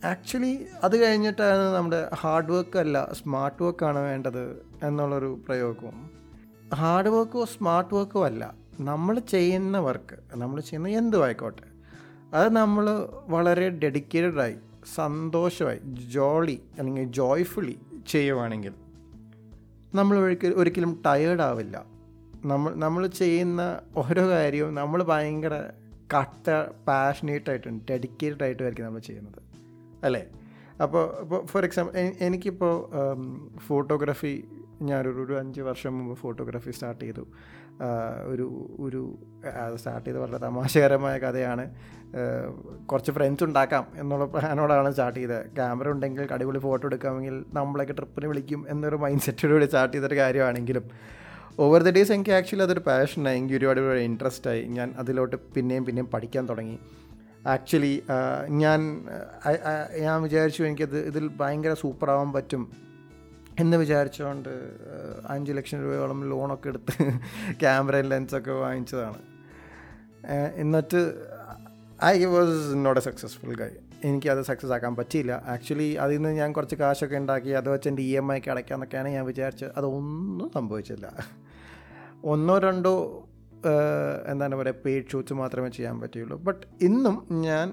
ആക്ച്വലി 0.06 0.66
അത് 0.84 0.96
കഴിഞ്ഞിട്ടാണ് 1.04 1.66
നമ്മുടെ 1.76 2.10
ഹാർഡ് 2.16 2.52
വർക്ക് 2.52 2.78
അല്ല 2.78 2.98
സ്മാർട്ട് 3.14 3.64
വർക്കാണ് 3.64 4.00
വേണ്ടത് 4.00 4.44
എന്നുള്ളൊരു 4.84 5.42
പ്രയോഗവും. 5.48 5.98
ഹാർഡ് 6.76 7.10
വർക്കോ 7.10 7.46
സ്മാർട്ട് 7.46 7.94
വർക്കോ 7.96 8.26
അല്ല. 8.26 8.44
നമ്മൾ 8.80 9.20
ചെയ്യുന്ന 9.20 9.78
വർക്ക് 9.78 10.36
നമ്മൾ 10.36 10.60
ചെയ്യുന്ന 10.60 10.88
എന്തും 10.88 11.26
ആയിക്കോട്ടെ 11.26 11.68
അത് 12.34 12.56
നമ്മൾ 12.56 13.08
വളരെ 13.28 13.70
ഡെഡിക്കേറ്റഡായി 13.70 14.56
സന്തോഷമായി 14.96 15.80
ജോളി 16.12 16.62
അല്ലെങ്കിൽ 16.80 17.04
ജോയ്ഫുള്ളി 17.04 17.80
ചെയ്യുവാണെങ്കിൽ 18.08 18.74
നമ്മൾ 19.96 20.18
ഒരിക്കൽ 20.18 20.54
ഒരിക്കലും 20.54 21.02
ടയേർഡ് 21.06 21.42
ആവില്ല. 21.42 21.86
നമ്മൾ 22.46 22.76
നമ്മൾ 22.76 23.08
ചെയ്യുന്ന 23.08 23.82
ഓരോ 23.98 24.30
കാര്യവും 24.30 24.76
നമ്മൾ 24.76 25.04
ഭയങ്കര 25.04 25.54
കട്ട 26.14 26.50
പാഷനേറ്റ് 26.88 27.50
ആയിട്ടും 27.50 27.82
ഡെഡിക്കേറ്റഡ് 27.90 28.82
നമ്മൾ 28.82 29.00
ചെയ്യുന്നത്. 29.00 29.42
അല്ലേ? 30.04 30.28
അപ്പോൾ 30.84 31.22
ഇപ്പോൾ 31.22 31.46
ഫോർ 31.46 31.64
എക്സാമ്പിൾ 31.64 31.98
എനിക്കിപ്പോൾ 31.98 32.88
ഫോട്ടോഗ്രാഫി 33.58 34.44
ഞാനൊരു 34.82 35.24
ഒരു 35.24 35.40
അഞ്ച് 35.40 35.62
വർഷം 35.62 35.98
മുമ്പ് 35.98 36.16
ഫോട്ടോഗ്രാഫി 36.16 36.72
സ്റ്റാർട്ട് 36.72 37.02
ചെയ്തു. 37.02 37.28
ഒരു 38.32 38.48
ഒരു 38.86 39.02
സ്റ്റാർട്ട് 39.76 40.06
ചെയ്ത് 40.08 40.20
വളരെ 40.20 40.40
തമാശകരമായ 40.46 41.16
കഥയാണ്. 41.18 41.66
കുറച്ച് 42.90 43.12
ഫ്രണ്ട്സ് 43.12 43.44
ഉണ്ടാക്കാം 43.44 43.86
എന്നുള്ള 43.96 44.26
പ്ലാനോടാണ് 44.26 44.90
സ്റ്റാർട്ട് 44.92 45.20
ചെയ്തത്. 45.20 45.46
ക്യാമറ 45.58 45.90
ഉണ്ടെങ്കിൽ 45.96 46.34
അടിപൊളി 46.36 46.60
ഫോട്ടോ 46.60 46.86
എടുക്കാമെങ്കിൽ 46.88 47.36
നമ്മളൊക്കെ 47.54 47.94
ട്രിപ്പിന് 47.94 48.28
വിളിക്കും 48.32 48.62
എന്നൊരു 48.70 48.96
മൈൻഡ് 48.96 49.26
സെറ്റോടുകൂടി 49.28 49.66
സ്റ്റാർട്ട് 49.66 49.96
ചെയ്തൊരു 49.96 50.18
കാര്യമാണെങ്കിലും. 50.22 50.86
ഓവർ 51.60 51.82
ദ 51.84 51.90
ഡേയ്സ് 51.96 52.12
എനിക്ക് 52.12 52.34
ആക്ച്വലി 52.40 52.64
അതൊരു 52.64 52.84
പാഷനായി 52.88 53.38
എനിക്ക് 53.38 53.56
ഒരുപാട് 53.60 53.80
ഒരുപാട് 53.80 54.04
ഇൻട്രസ്റ്റ് 54.10 54.50
ആയി. 54.50 54.62
ഞാൻ 54.78 54.90
അതിലോട്ട് 54.98 55.36
പിന്നെയും 55.56 55.86
പിന്നെയും 55.86 56.10
പഠിക്കാൻ 56.14 56.44
തുടങ്ങി. 56.50 56.78
ആക്ച്വലി 57.48 57.94
ഞാൻ 58.62 58.80
ഞാൻ 60.06 60.18
വിചാരിച്ചു 60.22 60.62
എനിക്കത് 60.64 60.98
ഇതിൽ 61.10 61.28
ഭയങ്കര 61.42 61.74
സൂപ്പറാവാൻ 61.84 62.32
പറ്റും. 62.34 62.64
എന്ന് 63.62 63.78
വിചാരിച്ചുകൊണ്ട് 63.78 64.50
അഞ്ച് 65.34 65.52
ലക്ഷം 65.58 65.80
രൂപയോളം 65.84 66.20
ലോണൊക്കെ 66.32 66.70
എടുത്ത് 66.72 66.94
ക്യാമറയും 67.62 68.10
ലെൻസൊക്കെ 68.12 68.54
വാങ്ങിച്ചതാണ്. 68.64 69.20
എന്നിട്ട് 70.64 71.02
I 72.06 72.18
was 72.34 72.86
not 72.86 73.00
a 73.02 73.04
successful 73.10 73.54
guy 73.62 73.72
എനിക്കത് 74.10 74.42
സക്സസ് 74.50 74.74
ആക്കാൻ 74.76 74.94
പറ്റിയില്ല. 75.00 75.34
ആക്ച്വലി 75.54 75.90
അതിൽ 76.04 76.18
നിന്ന് 76.18 76.30
ഞാൻ 76.42 76.52
കുറച്ച് 76.54 76.76
കാശൊക്കെ 76.76 77.18
ഉണ്ടാക്കി 77.24 77.52
അത് 77.60 77.68
വെച്ച് 77.74 77.90
എന്റെ 77.90 78.04
ഇ 78.10 78.12
എം 78.22 78.28
ഐക്ക് 78.36 78.50
അടയ്ക്കാമെന്നൊക്കെയാണ് 78.54 79.10
ഞാൻ 79.10 79.26
വിചാരിച്ചത്. 79.26 79.74
അതൊന്നും 79.78 80.48
സംഭവിച്ചില്ല. 80.58 81.08
ഒന്നോ 82.34 82.56
രണ്ടോ 82.68 82.96
എന്താണ് 84.32 84.56
പറയുക 84.60 84.84
പെയ്ഡ് 84.86 85.10
ഷൂട്ട്സ് 85.12 85.36
മാത്രമേ 85.42 85.70
ചെയ്യാൻ 85.70 85.96
പറ്റുകയുള്ളൂ 86.02 86.38
ബട്ട് 86.48 86.64
ഇന്നും 86.88 87.16
ഞാൻ 87.48 87.68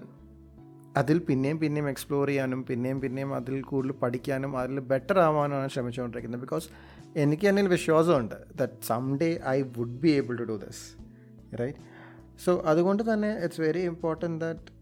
അതിൽ 0.97 1.19
പിന്നെയും 1.29 1.59
പിന്നെയും 1.63 1.89
എക്സ്പ്ലോർ 1.93 2.27
ചെയ്യാനും 2.29 2.65
പിന്നെയും 2.69 3.01
പിന്നെയും 3.01 3.35
അതിൽ 3.39 3.61
കൂടുതൽ 3.71 3.93
പഠിക്കാനും 4.03 4.53
അതിൽ 4.61 4.79
ബെറ്റർ 4.93 5.19
ആവാനാണ് 5.19 5.69
ശ്രമിച്ചുകൊണ്ടിരിക്കുന്നത്. 5.75 6.41
ബിക്കോസ് 6.41 6.69
എനിക്ക് 7.25 7.47
എന്നിൽ 7.51 7.69
വിശ്വാസമുണ്ട് 7.69 8.35
that 8.61 8.89
some 8.89 9.19
day 9.21 9.29
I 9.57 9.59
would 9.77 9.99
be 10.05 10.11
able 10.21 10.37
to 10.41 10.47
do 10.53 10.57
this 10.65 10.83
right 11.61 11.79
so 12.45 12.63
അതുകൊണ്ട് 12.73 13.03
തന്നെ 13.13 13.31
ഇറ്റ്സ് 13.45 13.61
വെരി 13.61 13.81
ഇമ്പോർട്ടന്റ് 13.93 14.41
ദാറ്റ് 14.45 14.77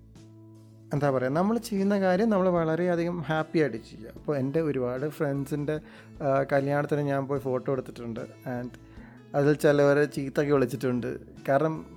എന്താ 0.94 1.10
പറയുക 1.10 1.32
നമ്മൾ 1.36 1.56
ചെയ്യുന്ന 1.68 2.00
കാര്യം 2.00 2.28
നമ്മൾ 2.32 2.48
വളരെയധികം 2.48 3.16
ഹാപ്പി 3.28 3.58
ആയിട്ട് 3.62 3.78
ചെയ്യുക. 3.88 4.10
അപ്പോൾ 4.18 4.36
എന്റെ 4.36 4.60
ഒരുപാട് 4.60 5.06
ഫ്രണ്ട്സിന്റെ 5.08 5.76
കല്യാണത്തിന് 6.52 7.00
ഞാൻ 7.00 7.22
പോയി 7.26 7.40
ഫോട്ടോ 7.40 7.72
എടുത്തിട്ടുണ്ട്. 7.72 8.20
ആൻഡ് 8.54 8.72
അതിൽ 9.36 9.54
ചിലവരെ 9.64 10.04
ചീത്തൊക്കെ 10.04 10.52
വിളിച്ചിട്ടുണ്ട്. 10.52 11.08
കാരണം 11.48 11.95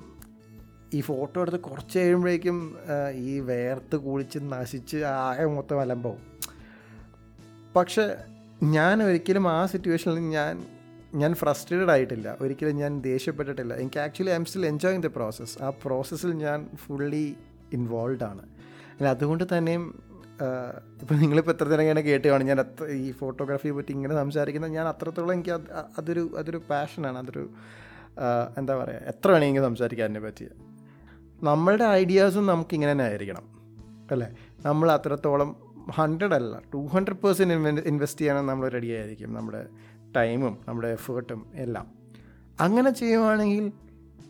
ഈ 0.93 1.01
ഫോട്ടോ 1.01 1.41
എടുത്ത് 1.41 1.59
കുറച്ച് 1.59 1.99
കഴിയുമ്പോഴേക്കും 1.99 2.77
ഈ 3.11 3.39
വേർത്ത് 3.39 3.95
കുളിച്ച് 3.95 4.39
നശിച്ച് 4.43 4.97
ആകെ 4.97 5.45
മൊത്തം 5.45 5.81
അലമ്പാവും 5.81 6.21
പക്ഷെ 7.75 8.17
ഞാൻ 8.63 9.03
ഒരിക്കലും 9.03 9.49
ആ 9.49 9.65
സിറ്റുവേഷനിൽ 9.65 10.19
ഞാൻ 10.19 10.65
ഞാൻ 11.13 11.33
ഫ്രസ്ട്രേറ്റഡ് 11.33 11.91
ആയിട്ടില്ല. 11.91 12.37
ഒരിക്കലും 12.41 12.75
ഞാൻ 12.75 13.01
ദേഷ്യപ്പെട്ടിട്ടില്ല. 13.01 13.73
എനിക്ക് 13.73 13.99
actually 13.99 14.29
I'm 14.33 14.45
still 14.45 14.65
enjoying 14.65 15.03
the 15.03 15.05
process 15.05 15.63
ആ 15.63 15.69
പ്രോസസ്സിൽ 15.69 16.33
ഞാൻ 16.33 16.69
ഫുള്ളി 16.75 17.35
ഇൻവോൾവ് 17.73 18.23
ആണ്. 18.23 18.43
അതുകൊണ്ട് 19.09 19.43
തന്നെയും 19.57 20.03
ഇപ്പോൾ 21.01 21.13
നിങ്ങളിപ്പോൾ 21.13 21.51
എത്ര 21.51 21.67
നേരം 21.67 21.81
ഇങ്ങനെ 21.81 22.01
കേട്ടുകയാണ് 22.01 22.43
ഞാൻ 22.43 22.59
അത്ര 22.59 22.85
ഈ 22.85 23.11
ഫോട്ടോഗ്രാഫിയെ 23.11 23.71
പറ്റി 23.71 23.91
ഇങ്ങനെ 23.91 24.15
സംസാരിക്കുന്നത് 24.15 24.71
ഞാൻ 24.71 24.87
അത്രത്തോളം 24.87 25.33
എനിക്ക് 25.33 25.49
അത് 25.49 25.71
അതൊരു 25.97 26.31
അതൊരു 26.37 26.61
പാഷനാണ് 26.69 27.17
അതൊരു 27.17 27.49
എന്താ 28.57 28.75
പറയുക 28.75 29.01
എത്ര 29.07 29.31
വേണമെങ്കിൽ 29.31 29.61
സംസാരിക്കാൻ 29.61 30.05
അതിനെ 30.05 30.19
പറ്റി. 30.19 30.47
നമ്മളുടെ 31.43 31.85
ഐഡിയാസും 31.85 32.45
നമുക്ക് 32.45 32.73
ഇങ്ങനെ 32.73 32.91
തന്നെ 32.91 33.05
ആയിരിക്കണം. 33.05 33.43
അല്ലേ? 34.11 34.27
നമ്മൾ 34.65 34.91
അത്രത്തോളം 34.91 35.55
ഹൺഡ്രഡ് 35.91 36.33
അല്ല 36.33 36.61
ടു 36.73 36.77
ഹൺഡ്രഡ് 36.77 37.15
പേഴ്സന്റ് 37.15 37.81
ഇൻവെസ്റ്റ് 37.81 38.21
ചെയ്യാനും 38.21 38.47
നമ്മൾ 38.47 38.69
റെഡി 38.69 38.87
ആയിരിക്കും 38.87 39.33
നമ്മുടെ 39.33 39.67
ടൈമും 40.15 40.57
നമ്മുടെ 40.67 40.87
എഫേർട്ടും 40.87 41.45
എല്ലാം. 41.53 41.87
അങ്ങനെ 42.59 42.89
ചെയ്യുവാണെങ്കിൽ 42.89 43.71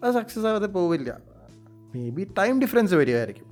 അത് 0.04 0.13
സക്സസ് 0.13 0.46
ആവാതെ 0.46 0.68
പോവില്ല. 0.68 1.20
മേ 1.96 2.10
ബി 2.10 2.28
ടൈം 2.38 2.62
ഡിഫറൻസ് 2.62 2.94
വരികയായിരിക്കും 2.94 3.46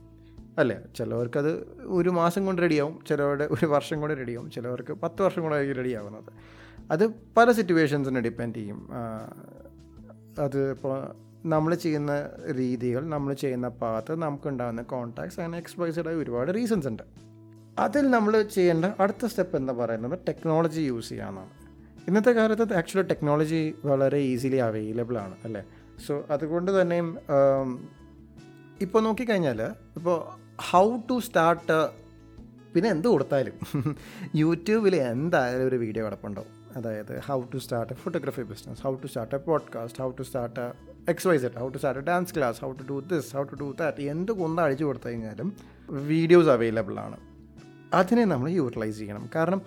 അല്ലേ? 0.58 0.78
ചിലവർക്കത് 0.98 1.52
ഒരു 1.82 2.10
മാസം 2.10 2.46
കൊണ്ട് 2.46 2.62
റെഡിയാവും 2.62 3.00
ചിലവരുടെ 3.10 3.48
ഒരു 3.52 3.66
വർഷം 3.66 4.02
കൊണ്ട് 4.02 4.18
റെഡിയാവും 4.18 4.52
ചിലവർക്ക് 4.52 4.94
പത്ത് 4.94 5.22
വർഷം 5.22 5.42
കൊണ്ടായിരിക്കും 5.42 5.78
റെഡി 5.78 5.94
ആവുന്നത്. 5.94 6.34
അത് 6.92 7.08
പല 7.38 7.52
സിറ്റുവേഷൻസിനെ 7.52 8.22
ഡിപ്പെൻഡ് 8.22 8.56
ചെയ്യും. 8.56 8.90
അത് 10.40 10.72
ഇപ്പോൾ 10.72 11.27
നമ്മൾ 11.54 11.72
ചെയ്യുന്ന 11.84 12.14
രീതികൾ 12.60 13.04
നമ്മൾ 13.14 13.32
ചെയ്യുന്ന 13.42 13.68
പാത്ത് 13.82 14.14
നമുക്കുണ്ടാകുന്ന 14.24 14.82
കോൺടാക്ട്സ് 14.94 15.40
അങ്ങനെ 15.42 15.60
എക്സ്പ്ലോയ്സഡ് 15.64 16.10
ആയ 16.12 16.16
ഒരുപാട് 16.24 16.50
റീസൺസ് 16.58 16.88
ഉണ്ട്. 16.92 17.04
അതിൽ 17.86 18.06
നമ്മൾ 18.16 18.34
ചെയ്യേണ്ട 18.56 18.86
അടുത്ത 19.04 19.26
സ്റ്റെപ്പ് 19.32 19.56
എന്ന് 19.62 19.74
പറയുന്നത് 19.82 20.16
ടെക്നോളജി 20.30 20.84
യൂസ് 20.92 21.10
ചെയ്യാമെന്നാണ് 21.12 21.54
ഇന്നത്തെ 22.10 22.32
കാലത്ത് 22.40 22.76
ആക്ച്വലി 22.80 23.06
ടെക്നോളജി 23.12 23.62
വളരെ 23.90 24.20
ഈസിലി 24.32 24.60
അവൈലബിൾ 24.68 25.16
ആണ് 25.26 25.36
അല്ലേ? 25.48 25.64
സോ 26.06 26.14
അതുകൊണ്ട് 26.34 26.72
തന്നെയും 26.80 27.08
ഇപ്പോൾ 28.86 29.02
നോക്കിക്കഴിഞ്ഞാൽ 29.08 29.62
ഇപ്പോൾ 30.00 30.18
ഹൗ 30.70 30.86
ടു 31.10 31.16
സ്റ്റാർട്ട് 31.28 31.80
പിന്നെ 32.74 32.90
എന്ത് 32.96 33.08
കൊടുത്താലും 33.12 33.56
യൂട്യൂബിൽ 34.42 34.96
എന്തായാലും 35.12 35.68
ഒരു 35.70 35.78
വീഡിയോ 35.84 36.04
കിടപ്പുണ്ടാവും. 36.06 36.54
അതായത് 36.76 37.20
how 37.20 37.42
to 37.42 37.58
start 37.58 37.94
a 37.94 37.96
photography 37.96 38.42
business 38.42 38.82
how 38.82 38.96
to 38.96 39.08
start 39.08 39.36
a 39.36 39.38
podcast 39.38 40.04
how 40.04 40.12
to 40.12 40.24
start 40.24 40.74
X 41.10 41.28
Y 41.28 41.38
set 41.38 41.56
how 41.56 41.70
to 41.70 41.78
start 41.78 42.02
a 42.02 42.04
dance 42.04 42.36
class 42.36 42.62
how 42.62 42.72
to 42.72 42.84
do 42.84 43.00
this 43.00 43.36
how 43.36 43.44
to 43.44 43.56
do 43.56 43.76
that 43.80 44.02
എന്ത് 44.02 44.32
കൊന്ന് 44.32 44.62
അഴിച്ചു 44.62 44.86
കൊടുത്തു 44.86 45.08
കഴിഞ്ഞാലും 45.08 45.54
videos 45.90 46.48
available 46.48 47.00
ആണ്. 47.00 47.18
അതിനെ 47.94 48.26
നമ്മൾ 48.26 48.50
utilise 48.50 48.98
ചെയ്യണം. 48.98 49.30
കാരണം 49.36 49.62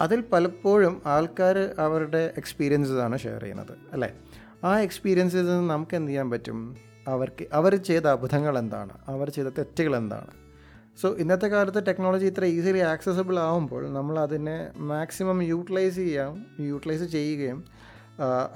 അതിൽ 0.00 0.20
പലപ്പോഴും 0.20 1.02
ആൾക്കാർ 1.06 1.58
അവരുടെ 1.78 2.34
എക്സ്പീരിയൻസസ് 2.36 2.92
ആണ് 2.92 3.18
ഷെയർ 3.18 3.40
ചെയ്യുന്നത് 3.40 3.76
അല്ലേ? 3.92 4.12
ആ 4.64 4.78
എക്സ്പീരിയൻസിൽ 4.78 5.46
നിന്ന് 5.46 5.70
നമുക്ക് 5.70 5.94
എന്ത് 5.96 6.08
ചെയ്യാൻ 6.08 6.30
പറ്റും? 6.30 6.76
അവർക്ക് 7.08 7.46
അവർ 7.52 7.76
ചെയ്ത 7.76 8.02
അബദ്ധങ്ങൾ 8.02 8.58
എന്താണ്? 8.58 8.92
അവർ 9.08 9.30
ചെയ്ത 9.30 9.46
തെറ്റുകൾ 9.46 9.96
എന്താണ്? 9.96 10.43
സോ 11.00 11.14
ഇന്നത്തെ 11.14 11.46
കാലത്ത് 11.46 11.86
ടെക്നോളജി 11.86 12.26
ഇത്ര 12.26 12.44
ഈസിലി 12.44 12.78
ആക്സസബിൾ 12.78 13.38
ആകുമ്പോൾ 13.38 13.92
നമ്മൾ 13.92 14.18
അതിനെ 14.18 14.70
മാക്സിമം 14.76 15.42
യൂട്ടിലൈസ് 15.42 15.96
ചെയ്യാം 15.96 16.46
യൂട്ടിലൈസ് 16.60 17.04
ചെയ്യുകയും 17.04 17.64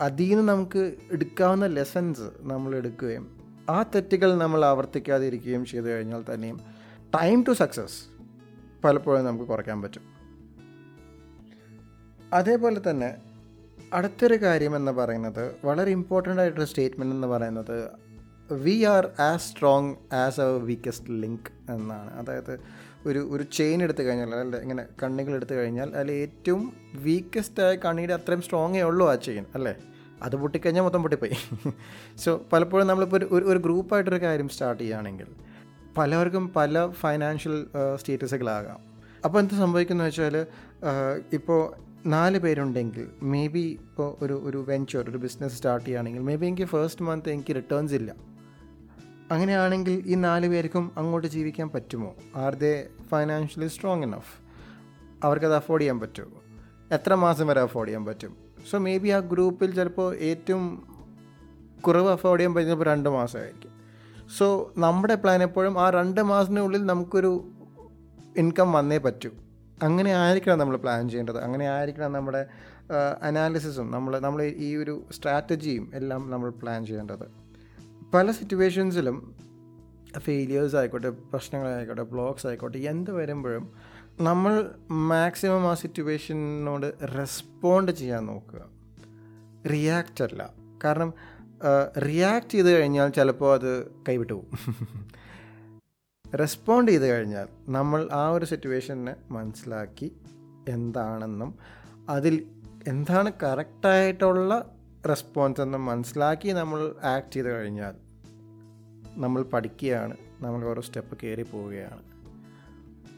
അതിൽ 0.00 0.28
നിന്ന് 0.28 0.52
നമുക്ക് 0.52 0.92
എടുക്കാവുന്ന 1.10 1.66
ലെസൺസ് 1.66 2.30
നമ്മൾ 2.40 2.76
എടുക്കുകയും 2.76 3.38
ആ 3.70 3.82
തെറ്റുകൾ 3.82 4.38
നമ്മൾ 4.38 4.64
ആവർത്തിക്കാതിരിക്കുകയും 4.64 5.64
ചെയ്തു 5.64 5.84
കഴിഞ്ഞാൽ 5.84 6.24
തന്നെയും 6.34 6.60
ടൈം 7.14 7.44
ടു 7.48 7.50
സക്സസ് 7.52 7.98
പലപ്പോഴും 8.84 9.24
നമുക്ക് 9.24 9.44
കുറയ്ക്കാൻ 9.44 9.82
പറ്റും. 9.82 10.02
അതേപോലെ 12.32 12.90
തന്നെ 12.90 13.16
അടുത്തൊരു 13.92 14.34
കാര്യം 14.34 14.76
എന്ന് 14.76 14.92
പറയുന്നത് 14.92 15.56
വളരെ 15.64 15.90
ഇമ്പോർട്ടന്റ് 15.90 16.40
ആയിട്ടൊരു 16.40 16.66
സ്റ്റേറ്റ്മെന്റ് 16.66 17.14
എന്ന് 17.14 17.26
പറയുന്നത് 17.28 17.90
we 18.64 18.84
are 18.84 19.04
as 19.20 19.48
strong 19.48 19.94
as 20.14 20.40
a 20.40 20.46
weakest 20.68 21.10
link 21.22 21.48
എന്നാണ്. 21.70 22.10
അതായത് 22.20 22.60
ഒരു 23.06 23.28
ഒരു 23.30 23.42
ചെയിൻ 23.42 23.82
എടുത്തു 23.82 24.02
കഴിഞ്ഞാൽ 24.02 24.34
അല്ല 24.34 24.56
ഇങ്ങനെ 24.56 24.86
കണ്ണികൾ 25.02 25.34
എടുത്തു 25.34 25.54
കഴിഞ്ഞാൽ 25.54 25.88
അതിൽ 25.94 26.10
ഏറ്റവും 26.10 26.62
വീക്കസ്റ്റ് 27.02 27.62
ആയ 27.62 27.74
കണ്ണിയുടെ 27.76 28.14
അത്രയും 28.14 28.42
സ്ട്രോങ്ങേ 28.42 28.82
ഉള്ളൂ 28.82 29.10
ആ 29.10 29.14
ചെയിൻ 29.14 29.44
അല്ലേ? 29.54 29.74
അത് 30.22 30.36
പൊട്ടിക്കഴിഞ്ഞാൽ 30.36 30.82
മൊത്തം 30.82 31.02
പൊട്ടിപ്പോയി. 31.02 31.32
സോ 32.22 32.30
പലപ്പോഴും 32.52 32.86
നമ്മളിപ്പോൾ 32.86 33.16
ഒരു 33.16 33.44
ഒരു 33.44 33.58
ഗ്രൂപ്പായിട്ടൊരു 33.58 34.16
കാര്യം 34.16 34.48
സ്റ്റാർട്ട് 34.48 34.82
ചെയ്യുകയാണെങ്കിൽ 34.82 35.28
പലവർക്കും 35.96 36.52
പല 36.56 36.86
ഫൈനാൻഷ്യൽ 37.02 37.66
സ്റ്റേറ്റസുകളാകാം 37.96 38.80
അപ്പോൾ 39.24 39.38
എന്ത് 39.38 39.54
സംഭവിക്കുന്നു 39.54 40.04
വെച്ചാൽ 40.04 40.46
ഇപ്പോൾ 41.32 41.60
നാല് 42.06 42.38
പേരുണ്ടെങ്കിൽ 42.38 43.06
മേ 43.22 43.48
ബി 43.48 43.64
ഇപ്പോൾ 43.88 44.16
ഒരു 44.24 44.42
ഒരു 44.44 44.64
വെഞ്ചർ 44.68 45.10
ഒരു 45.10 45.18
ബിസിനസ് 45.18 45.56
സ്റ്റാർട്ട് 45.56 45.84
ചെയ്യുകയാണെങ്കിൽ 45.86 46.22
മേ 46.22 46.36
ബി 46.36 46.46
എനിക്ക് 46.46 46.64
ഫസ്റ്റ് 46.64 47.02
മന്ത് 47.02 47.30
എനിക്ക് 47.30 47.54
റിട്ടേൺസ് 47.54 47.94
ഇല്ല. 47.94 48.10
അങ്ങനെയാണെങ്കിൽ 49.32 50.02
ഈ 50.06 50.14
നാല് 50.14 50.46
പേർക്കും 50.48 50.84
അങ്ങോട്ട് 50.96 51.28
ജീവിക്കാൻ 51.28 51.68
പറ്റുമോ? 51.70 52.10
Are 52.36 52.54
they 52.54 52.72
financially 53.10 53.68
strong 53.68 54.02
enough 54.02 54.34
അവർക്കത് 55.24 55.54
അഫോർഡ് 55.54 55.82
ചെയ്യാൻ 55.82 56.00
പറ്റുമോ 56.00 56.38
എത്ര 56.92 57.14
മാസം 57.14 57.46
വരെ 57.46 57.60
അഫോർഡ് 57.60 57.88
ചെയ്യാൻ 57.88 58.04
പറ്റും? 58.04 58.36
സോ 58.70 58.78
മേ 58.78 58.98
ബി 58.98 59.08
ആ 59.08 59.18
ഗ്രൂപ്പിൽ 59.18 59.70
ചിലപ്പോൾ 59.74 60.14
ഏറ്റവും 60.28 60.64
കുറവ് 61.80 62.08
അഫോർഡ് 62.08 62.40
ചെയ്യാൻ 62.40 62.54
പറ്റുന്നത് 62.54 62.86
രണ്ട് 62.86 63.08
മാസമായിരിക്കും. 63.08 63.72
സോ 64.38 64.46
നമ്മുടെ 64.78 65.14
പ്ലാൻ 65.14 65.42
എപ്പോഴും 65.42 65.74
ആ 65.80 65.90
രണ്ട് 65.90 66.20
മാസത്തിനുള്ളിൽ 66.22 66.86
നമുക്കൊരു 66.86 67.32
ഇൻകം 68.36 68.72
വന്നേ 68.72 68.98
പറ്റൂ. 68.98 69.30
അങ്ങനെ 69.82 70.10
ആയിരിക്കണം 70.10 70.58
നമ്മൾ 70.58 70.76
പ്ലാൻ 70.76 71.08
ചെയ്യേണ്ടത്. 71.08 71.38
അങ്ങനെ 71.38 71.66
ആയിരിക്കണം 71.70 72.12
നമ്മുടെ 72.12 72.46
അനാലിസിസും 73.22 73.90
നമ്മൾ 73.90 74.18
നമ്മൾ 74.18 74.42
ഈ 74.42 74.76
ഒരു 74.76 74.94
സ്ട്രാറ്റജിയും 75.12 75.90
എല്ലാം 75.94 76.30
നമ്മൾ 76.30 76.50
പ്ലാൻ 76.50 76.86
ചെയ്യേണ്ടത്. 76.86 77.47
പല 78.14 78.30
സിറ്റുവേഷൻസിലും 78.30 79.36
ഫെയിലിയേഴ്സ് 80.18 80.76
ആയിക്കോട്ടെ 80.76 81.08
പ്രശ്നങ്ങളായിക്കോട്ടെ 81.08 82.02
ബ്ലോഗ്സ് 82.02 82.46
ആയിക്കോട്ടെ 82.46 82.78
എന്ത് 82.78 83.10
വരുമ്പോഴും 83.10 83.72
നമ്മൾ 84.20 84.70
മാക്സിമം 84.90 85.70
ആ 85.70 85.74
സിറ്റുവേഷനോട് 85.74 86.94
റെസ്പോണ്ട് 87.18 87.92
ചെയ്യാൻ 87.92 88.26
നോക്കുക. 88.26 88.62
റിയാക്റ്റ് 89.70 90.24
അല്ല. 90.24 90.54
കാരണം 90.84 91.14
റിയാക്ട് 92.06 92.50
ചെയ്ത് 92.50 92.72
കഴിഞ്ഞാൽ 92.72 93.08
ചിലപ്പോൾ 93.08 93.54
അത് 93.54 93.90
കൈവിട്ടു 94.08 94.32
പോകും. 94.32 94.50
റെസ്പോണ്ട് 96.34 96.90
ചെയ്ത് 96.90 97.06
കഴിഞ്ഞാൽ 97.08 97.48
നമ്മൾ 97.68 98.08
ആ 98.12 98.30
ഒരു 98.30 98.44
സിറ്റുവേഷനെ 98.44 99.16
മനസ്സിലാക്കി 99.30 100.12
എന്താണെന്നും 100.68 101.54
അതിൽ 102.08 102.46
എന്താണ് 102.88 103.32
കറക്റ്റായിട്ടുള്ള 103.42 104.77
റെസ്പോൺസ് 105.08 105.60
എന്ന് 105.60 105.78
മനസ്സിലാക്കി 105.78 106.50
നമ്മൾ 106.50 106.80
ആക്ട് 107.04 107.32
ചെയ്ത് 107.34 107.48
കഴിഞ്ഞാൽ 107.48 107.94
നമ്മൾ 109.22 109.42
പഠിക്കുകയാണ് 109.42 110.16
നമ്മൾ 110.42 110.64
ഓരോ 110.64 110.80
സ്റ്റെപ്പ് 110.80 111.18
കയറി 111.22 111.42
പോവുകയാണ്. 111.42 112.02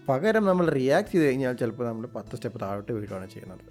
പകരം 0.08 0.44
നമ്മൾ 0.44 0.66
റിയാക്ട് 0.70 1.10
ചെയ്ത് 1.12 1.24
കഴിഞ്ഞാൽ 1.26 1.52
ചിലപ്പോൾ 1.52 1.86
നമ്മൾ 1.88 2.06
പത്ത് 2.16 2.36
സ്റ്റെപ്പ് 2.36 2.60
താഴോട്ട് 2.60 2.92
വീഴുകയാണ് 2.92 3.26
ചെയ്യുന്നത്. 3.30 3.64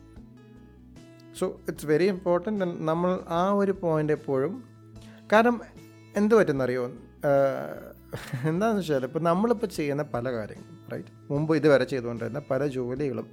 സോ 1.39 1.45
ഇറ്റ്സ് 1.67 1.85
വെരി 1.85 2.05
ഇമ്പോർട്ടന്റ് 2.05 2.65
നമ്മൾ 2.89 3.19
ആ 3.39 3.51
ഒരു 3.51 3.71
പോയിന്റ് 3.71 4.13
എപ്പോഴും 4.13 4.53
കാരണം 5.33 5.61
എന്ത് 6.15 6.35
പറ്റുന്നറിയോ? 6.35 6.85
എന്താണെന്ന് 8.49 8.81
വെച്ചാൽ 8.81 9.03
ഇപ്പോൾ 9.05 9.19
നമ്മളിപ്പോൾ 9.19 9.69
ചെയ്യുന്ന 9.77 10.03
പല 10.13 10.31
കാര്യങ്ങളും 10.31 10.77
റൈറ്റ് 10.93 11.11
മുമ്പ് 11.31 11.55
ഇതുവരെ 11.55 11.83
ചെയ്തുകൊണ്ടിരുന്ന 11.83 12.41
പല 12.51 12.67
ജോലികളും 12.67 13.27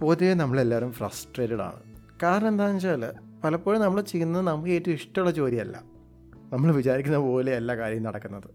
പൊതുവെ 0.00 0.34
നമ്മളെല്ലാവരും 0.34 0.92
ഫ്രസ്ട്രേറ്റഡ് 0.92 1.64
ആണ്. 1.68 1.80
കാരണം 2.22 2.48
എന്താണെന്ന് 2.48 2.76
വെച്ചാൽ 2.76 3.04
പലപ്പോഴും 3.44 3.80
നമ്മൾ 3.80 4.00
ചെയ്യുന്നത് 4.00 4.42
നമുക്ക് 4.42 4.68
ഏറ്റവും 4.68 4.94
ഇഷ്ടമുള്ള 4.94 5.30
ജോലിയല്ല. 5.30 5.82
നമ്മൾ 6.52 6.72
വിചാരിക്കുന്ന 6.72 7.18
പോലെയല്ല 7.18 7.76
കാര്യം 7.76 8.02
നടക്കുന്നത്. 8.02 8.50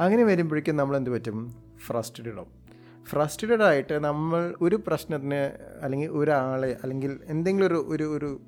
അങ്ങനെ 0.00 0.24
വരുമ്പോഴേക്കും 0.24 0.76
നമ്മൾ 0.76 0.96
എന്ത് 0.96 1.10
പറ്റും? 1.10 1.54
ഫ്രസ്റ്റഡ് 1.86 2.24
ഫ്രസ്റ്റഡ് 2.24 3.06
ഫ്രസ്ട്രേറ്റഡ് 3.06 3.62
ആയിട്ട് 3.62 4.04
നമ്മൾ 4.04 4.54
ഒരു 4.60 4.76
പ്രശ്നത്തിന് 4.86 5.50
അല്ലെങ്കിൽ 5.82 6.08
ഒരാളെ 6.08 6.76
അല്ലെങ്കിൽ 6.82 7.18
എന്തെങ്കിലും 7.24 7.66
ഒരു 7.66 7.86
ഒരു 7.88 8.16
ഒരു 8.16 8.40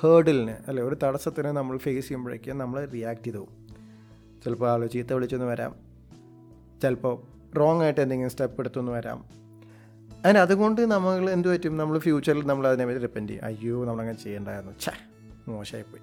ഹേർഡിലിന് 0.00 0.56
അല്ലെ 0.68 0.84
ഒരു 0.84 0.96
തടസ്സത്തിന് 1.02 1.48
നമ്മൾ 1.48 1.76
ഫേസ് 1.76 2.04
ചെയ്യുമ്പോഴേക്കും 2.04 2.58
നമ്മൾ 2.58 2.84
റിയാക്ട് 2.84 3.24
ചെയ്തു 3.24 3.38
പോകും. 3.38 3.68
ചിലപ്പോൾ 4.44 4.70
ആൾ 4.70 4.86
ചീത്ത 4.86 5.12
വിളിച്ചൊന്ന് 5.12 5.46
വരാം. 5.46 5.74
ചിലപ്പോൾ 6.82 7.22
റോങ് 7.56 7.82
ആയിട്ട് 7.82 8.00
എന്തെങ്കിലും 8.00 8.30
സ്റ്റെപ്പ് 8.30 8.60
എടുത്തെന്ന് 8.60 8.92
വരാം. 8.92 9.43
അതിന് 10.24 10.38
അതുകൊണ്ട് 10.38 10.80
നമ്മൾ 10.80 11.30
എന്ത് 11.30 11.48
പറ്റും? 11.48 11.76
നമ്മൾ 11.76 11.98
ഫ്യൂച്ചറിൽ 11.98 12.46
നമ്മൾ 12.46 12.68
അതിനെ 12.68 12.86
പറ്റി 12.86 12.98
ഡിപ്പെൻഡ് 12.98 13.28
ചെയ്യും. 13.28 13.44
അയ്യോ 13.44 13.84
നമ്മളങ്ങനെ 13.84 14.18
ചെയ്യേണ്ടായിരുന്നു. 14.18 14.74
ഛേ 14.80 14.92
മോശമായിപ്പോയി. 15.48 16.02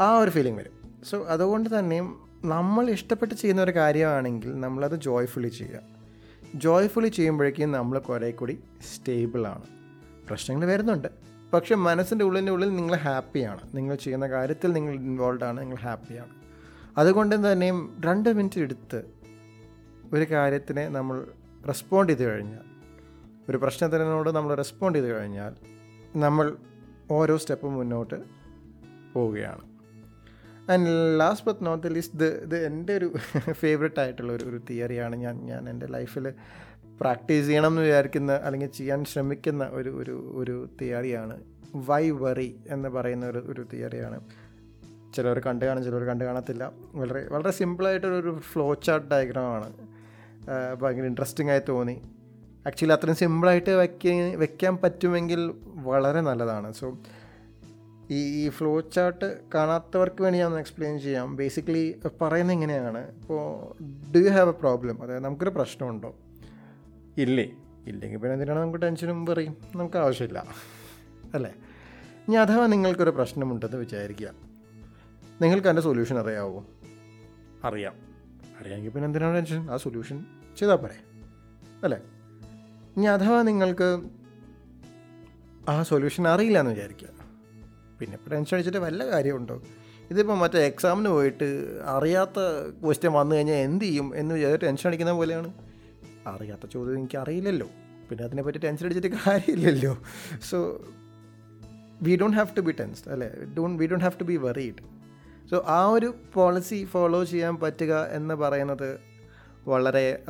ആ 0.00 0.18
ഒരു 0.18 0.30
ഫീലിംഗ് 0.30 0.58
വരും. 0.58 1.04
സോ 1.10 1.24
അതുകൊണ്ട് 1.24 1.78
തന്നെയും 1.78 2.28
നമ്മൾ 2.44 2.90
ഇഷ്ടപ്പെട്ട് 2.90 3.34
ചെയ്യുന്ന 3.34 3.62
ഒരു 3.62 3.70
കാര്യമാണെങ്കിൽ 3.70 4.60
നമ്മളത് 4.60 5.00
ജോയ്ഫുള്ളി 5.00 5.48
ചെയ്യുക. 5.48 5.80
ജോയ്ഫുള്ളി 6.54 7.08
ചെയ്യുമ്പോഴേക്കും 7.08 7.72
നമ്മൾ 7.72 7.98
കുറേ 7.98 8.30
കൂടി 8.30 8.60
സ്റ്റേബിളാണ് 8.94 9.62
പ്രശ്നങ്ങൾ 10.28 10.66
വരുന്നുണ്ട്. 10.66 11.08
പക്ഷേ 11.52 11.74
മനസ്സിന്റെ 11.74 12.24
ഉള്ളിന്റെ 12.24 12.52
ഉള്ളിൽ 12.52 12.76
നിങ്ങൾ 12.76 12.96
ഹാപ്പിയാണ് 12.96 13.60
നിങ്ങൾ 13.74 13.94
ചെയ്യുന്ന 13.94 14.28
കാര്യത്തിൽ 14.28 14.72
നിങ്ങൾ 14.72 14.94
ഇൻവോൾവ് 14.94 15.44
ആണ്. 15.44 15.60
നിങ്ങൾ 15.60 15.76
ഹാപ്പിയാണ് 15.76 16.30
അതുകൊണ്ട് 16.98 17.52
തന്നെയും 17.52 18.02
രണ്ട് 18.04 18.32
മിനിറ്റ് 18.32 18.60
എടുത്ത് 18.60 19.02
ഒരു 20.12 20.24
കാര്യത്തിനെ 20.24 20.88
നമ്മൾ 20.88 21.26
റെസ്പോണ്ട് 21.68 22.12
ചെയ്ത് 22.12 22.24
കഴിഞ്ഞാൽ 22.24 22.75
ഒരു 23.50 23.56
പ്രശ്നത്തിനോട് 23.56 24.30
നമ്മൾ 24.30 24.54
റെസ്പോണ്ട് 24.54 24.98
ചെയ്ത് 24.98 25.10
കഴിഞ്ഞാൽ 25.10 25.54
നമ്മൾ 26.16 26.56
ഓരോ 27.10 27.36
സ്റ്റെപ്പ് 27.36 27.66
മുന്നോട്ട് 27.66 28.14
പോവുകയാണ്. 29.12 29.62
And 30.70 31.20
last 31.20 31.46
but 31.46 31.66
not 31.66 31.86
the 31.86 31.92
ഇത് 31.92 32.42
ഇത് 32.42 32.66
എന്റെ 32.66 32.96
ഒരു 32.96 33.12
ഫേവററ്റ് 33.52 34.00
ആയിട്ടുള്ള 34.00 34.32
ഒരു 34.32 34.60
തിയറിയാണ് 34.70 35.16
ഞാൻ 35.16 35.38
ഞാൻ 35.38 35.68
എന്റെ 35.68 35.86
ലൈഫിൽ 35.86 36.34
പ്രാക്ടീസ് 37.00 37.46
ചെയ്യണം 37.46 37.66
എന്ന് 37.66 37.82
വിചാരിക്കുന്ന 37.82 38.32
അല്ലെങ്കിൽ 38.32 38.68
ചെയ്യാൻ 38.68 39.04
ശ്രമിക്കുന്ന 39.04 39.64
ഒരു 39.64 39.88
ഒരു 39.88 40.32
ഒരു 40.34 40.68
തിയറിയാണ് 40.80 41.40
വൈ 41.74 42.10
വറി 42.10 42.60
എന്ന് 42.68 42.88
പറയുന്ന 42.88 43.26
ഒരു 43.26 43.38
ഒരു 43.38 43.66
തിയറിയാണ് 43.72 44.20
ചിലവർ 45.14 45.38
കണ്ടു 45.38 45.64
കാണും 45.64 45.84
ചിലവർ 45.84 46.04
കണ്ടു 46.04 46.24
കാണത്തില്ല. 46.24 46.72
വളരെ 46.94 47.28
വളരെ 47.28 47.50
സിമ്പിളായിട്ടൊരു 47.50 48.40
ഫ്ലോ 48.52 48.74
ചാർട്ട് 48.74 49.08
ഡയഗ്രാമാണ് 49.08 49.72
ഭയങ്കര 50.82 51.04
ഇൻട്രസ്റ്റിംഗ് 51.04 51.50
ആയി 51.50 51.60
തോന്നി. 51.68 52.15
ആക്ച്വലി 52.66 52.92
അത്രയും 52.92 53.16
സിമ്പിളായിട്ട് 53.16 53.70
വയ്ക്കാൻ 53.70 54.38
വെക്കാൻ 54.38 54.76
പറ്റുമെങ്കിൽ 54.76 55.54
വളരെ 55.64 56.20
നല്ലതാണ്. 56.20 56.72
സോ 56.72 56.98
ഈ 58.10 58.46
ഈ 58.46 58.48
ഫ്ലോ 58.48 58.80
ചാർട്ട് 58.80 59.38
കാണാത്തവർക്ക് 59.54 60.22
വേണ്ടി 60.22 60.38
ഞാൻ 60.38 60.54
എക്സ്പ്ലെയിൻ 60.54 61.00
ചെയ്യാം. 61.00 61.36
ബേസിക്കലി 61.36 61.94
പറയുന്നത് 62.22 62.56
ഇങ്ങനെയാണ്. 62.56 63.10
ഇപ്പോൾ 63.10 63.74
do 64.14 64.18
you 64.18 64.30
have 64.30 64.48
a 64.48 64.52
problem 64.52 65.02
അതായത് 65.02 65.24
നമുക്കൊരു 65.24 65.50
പ്രശ്നമുണ്ടോ? 65.50 66.14
ഇല്ലേ. 67.18 67.50
ഇല്ലെങ്കിൽ 67.86 68.18
പിന്നെ 68.18 68.32
എന്തിനാണ് 68.32 68.58
നമുക്ക് 68.58 68.82
ടെൻഷനും 68.82 69.26
പറയും 69.26 69.56
നമുക്ക് 69.76 69.96
ആവശ്യമില്ല. 69.96 70.46
അല്ലേ? 71.34 71.54
ഇനി 72.28 72.34
അഥവാ 72.34 72.66
നിങ്ങൾക്കൊരു 72.66 73.10
പ്രശ്നമുണ്ടെന്ന് 73.10 73.76
വിചാരിക്കുക. 73.76 74.28
നിങ്ങൾക്ക് 75.42 75.66
അതിന്റെ 75.68 75.82
സൊല്യൂഷൻ 75.82 76.18
അറിയാവോ? 76.18 76.64
അറിയാം. 77.64 77.92
അറിയാമെങ്കിൽ 78.60 78.90
പിന്നെ 78.90 79.06
എന്തിനാണ് 79.06 79.36
ടെൻഷൻ 79.36 79.70
ആ 79.70 79.76
സൊല്യൂഷൻ 79.76 80.24
ചെയ്താൽ 80.58 80.76
പോരെ. 80.76 80.96
അല്ലേ? 81.84 81.98
ഇനി 82.96 83.04
അഥവാ 83.04 83.42
നിങ്ങൾക്ക് 83.42 83.88
ആ 85.68 85.82
സൊല്യൂഷൻ 85.82 86.28
അറിയില്ല 86.28 86.58
എന്ന് 86.60 86.70
വിചാരിക്കുക. 86.70 87.08
പിന്നെ 88.00 88.18
ടെൻഷൻ 88.32 88.54
അടിച്ചിട്ട് 88.56 88.78
വല്ല 88.78 89.06
കാര്യമുണ്ടോ? 89.06 89.62
ഇതിപ്പോൾ 90.10 90.38
മറ്റേ 90.38 90.58
എക്സാമിന് 90.66 91.08
പോയിട്ട് 91.08 91.78
അറിയാത്ത 91.84 92.38
ക്വസ്റ്റ്യൻ 92.84 93.12
വന്നു 93.12 93.36
കഴിഞ്ഞാൽ 93.36 93.56
എന്ത് 93.56 93.84
ചെയ്യും 93.84 94.16
എന്ന് 94.16 94.34
വിചാരിച്ച് 94.34 94.66
ടെൻഷൻ 94.66 94.88
അടിക്കുന്ന 94.88 95.12
പോലെയാണ്. 95.12 95.52
അറിയാത്ത 96.26 96.66
ചോദ്യം 96.66 96.98
എനിക്ക് 96.98 97.18
അറിയില്ലല്ലോ. 97.18 97.68
പിന്നെ 98.10 98.24
അതിനെപ്പറ്റി 98.24 98.58
ടെൻഷൻ 98.58 98.86
അടിച്ചിട്ട് 98.86 99.16
കാര്യമില്ലല്ലോ. 99.26 99.98
So 100.50 100.84
we 102.02 102.16
don't 102.16 102.36
have 102.36 102.56
to 102.56 102.60
be 102.60 102.74
tense 102.80 103.08
അല്ലേ? 103.08 103.30
Don't 103.58 103.82
we 103.82 103.86
don't 103.86 104.04
have 104.04 104.20
to 104.20 104.24
be 104.24 104.36
worried 104.36 104.82
so 105.50 105.64
ആ 105.66 105.86
ഒരു 105.86 106.14
പോളിസി 106.34 106.84
ഫോളോ 106.84 107.24
ചെയ്യാൻ 107.24 107.56
പറ്റുക 107.56 108.04
എന്ന് 108.04 108.34
പറയുന്നത് 108.34 109.15
വളരെ 109.66 110.22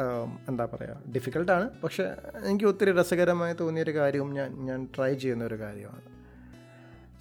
എന്താ 0.49 0.65
പറയുക 0.65 1.13
ഡിഫിക്കൽട്ടാണ് 1.15 1.71
പക്ഷെ 1.81 2.15
എനിക്ക് 2.45 2.65
ഒത്തിരി 2.65 2.93
രസകരമായി 2.93 3.55
തോന്നിയൊരു 3.61 3.95
കാര്യവും 3.95 4.33
ഞാൻ 4.33 4.65
ഞാൻ 4.65 4.89
ട്രൈ 4.97 5.15
ചെയ്യുന്ന 5.15 5.45
ഒരു 5.45 5.61
കാര്യമാണ് 5.61 6.03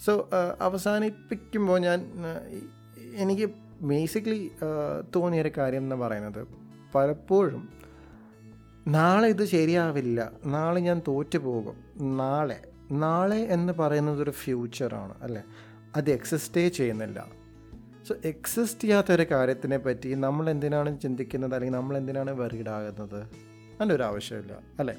സോ 0.06 0.30
അവസാനിപ്പിക്കുമ്പോൾ 0.62 1.80
ഞാൻ 1.80 2.12
എനിക്ക് 3.16 3.50
ബേസിക്കലി 3.82 4.52
തോന്നിയൊരു 5.16 5.52
കാര്യം 5.58 5.84
എന്ന് 5.84 5.96
പറയുന്നത് 5.96 6.48
പലപ്പോഴും 6.96 7.70
നാളെ 8.88 9.28
ഇത് 9.28 9.46
ശരിയാവില്ല 9.46 10.32
നാളെ 10.46 10.80
ഞാൻ 10.80 11.02
തോറ്റു 11.08 11.38
പോകും 11.38 11.78
നാളെ 12.18 12.62
നാളെ 12.92 13.38
എന്ന് 13.38 13.74
പറയുന്നത് 13.74 14.24
ഒരു 14.24 14.32
ഫ്യൂച്ചറാണ് 14.32 15.16
അല്ലേ? 15.22 15.44
അത് 15.96 16.10
എക്സിസ്റ്റേ 16.10 16.68
ചെയ്യുന്നില്ല. 16.70 17.28
സോ 18.08 18.14
എക്സിസ്റ്റ് 18.26 18.82
ചെയ്യാത്ത 18.82 19.12
ഒരു 19.12 19.26
കാര്യത്തിനെ 19.32 19.78
പറ്റി 19.78 20.10
നമ്മൾ 20.26 20.50
എന്തിനാണ് 20.50 20.90
ചിന്തിക്കുന്നത്? 21.04 21.54
അല്ലെങ്കിൽ 21.56 21.78
നമ്മൾ 21.78 21.98
എന്തിനാണ് 21.98 22.32
വെറിയിടാകുന്നത് 22.32 23.20
അതിന്റെ 23.76 23.96
ഒരു 23.96 24.04
ആവശ്യമില്ല 24.04 24.54
അല്ലേ? 24.80 24.96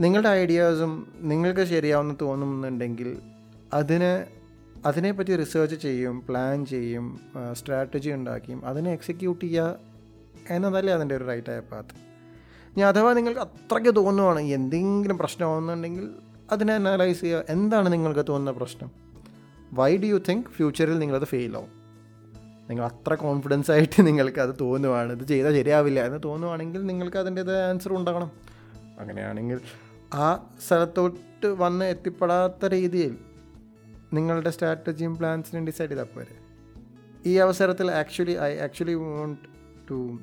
നിങ്ങളുടെ 0.00 0.28
ഐഡിയാസും 0.28 0.92
നിങ്ങൾക്ക് 1.30 1.64
ശരിയാവുന്ന 1.64 2.16
തോന്നുന്നുണ്ടെങ്കിൽ 2.22 3.08
അതിന് 3.72 4.26
അതിനെപ്പറ്റി 4.86 5.36
റിസർച്ച് 5.36 5.76
ചെയ്യും 5.76 6.16
പ്ലാൻ 6.28 6.66
ചെയ്യും 6.66 7.06
സ്ട്രാറ്റജി 7.52 8.10
ഉണ്ടാക്കിയും 8.10 8.60
അതിനെ 8.66 8.92
എക്സിക്യൂട്ട് 8.92 9.44
ചെയ്യുക 9.44 9.78
എന്നതല്ലേ 10.50 10.92
അതിന്റെ 10.92 11.14
ഒരു 11.16 11.24
റൈറ്റായ 11.24 11.60
പാത്ത് 11.60 11.94
ഇനി 12.72 12.84
അഥവാ 12.90 13.12
നിങ്ങൾക്ക് 13.12 13.40
അത്രയ്ക്ക് 13.40 13.96
തോന്നുവാണ് 13.96 14.40
എന്തെങ്കിലും 14.40 15.18
പ്രശ്നമാകുന്നുണ്ടെങ്കിൽ 15.18 16.06
അതിനെ 16.50 16.74
അനലൈസ് 16.74 17.20
ചെയ്യുക. 17.20 17.44
എന്താണ് 17.48 17.92
നിങ്ങൾക്ക് 17.92 18.24
തോന്നുന്ന 18.28 18.58
പ്രശ്നം? 18.58 18.90
വൈ 19.72 19.90
ഡു 19.96 20.06
യു 20.06 20.18
തിങ്ക് 20.28 20.46
ഫ്യൂച്ചറിൽ 20.56 20.98
നിങ്ങളത് 20.98 21.24
ഫെയിൽ 21.24 21.56
ആവും? 21.56 21.72
നിങ്ങൾ 22.68 22.84
അത്ര 22.84 23.14
കോൺഫിഡൻസ് 23.14 23.70
ആയിട്ട് 23.70 24.06
നിങ്ങൾക്ക് 24.06 24.40
അത് 24.40 24.54
തോന്നുവാണ്. 24.60 25.12
ഇത് 25.12 25.28
ചെയ്താൽ 25.28 25.54
ശരിയാവില്ല 25.54 26.06
എന്ന് 26.06 26.20
തോന്നുവാണെങ്കിൽ 26.24 26.86
നിങ്ങൾക്ക് 26.86 27.16
അതിന്റേതായ 27.16 27.62
ആൻസർ 27.62 27.96
ഉണ്ടാകണം. 27.96 28.30
അങ്ങനെയാണെങ്കിൽ 29.00 29.60
ആ 30.14 30.54
സ്ഥലത്തോട്ട് 30.66 31.46
വന്ന് 31.46 31.84
എത്തിപ്പെടാത്ത 31.84 32.64
രീതിയിൽ 32.64 33.18
നിങ്ങളുടെ 34.12 34.50
സ്ട്രാറ്റജിയും 34.50 35.16
പ്ലാൻസിനും 35.16 35.66
ഡിസൈഡ് 35.66 35.90
ചെയ്താൽ 35.90 36.04
പോരെ. 36.04 36.36
ഈ 37.26 37.34
അവസരത്തിൽ 37.36 37.90
actually 37.90 38.30
I 38.30 38.58
actually 38.58 38.94
want 38.94 39.40
to 39.90 40.18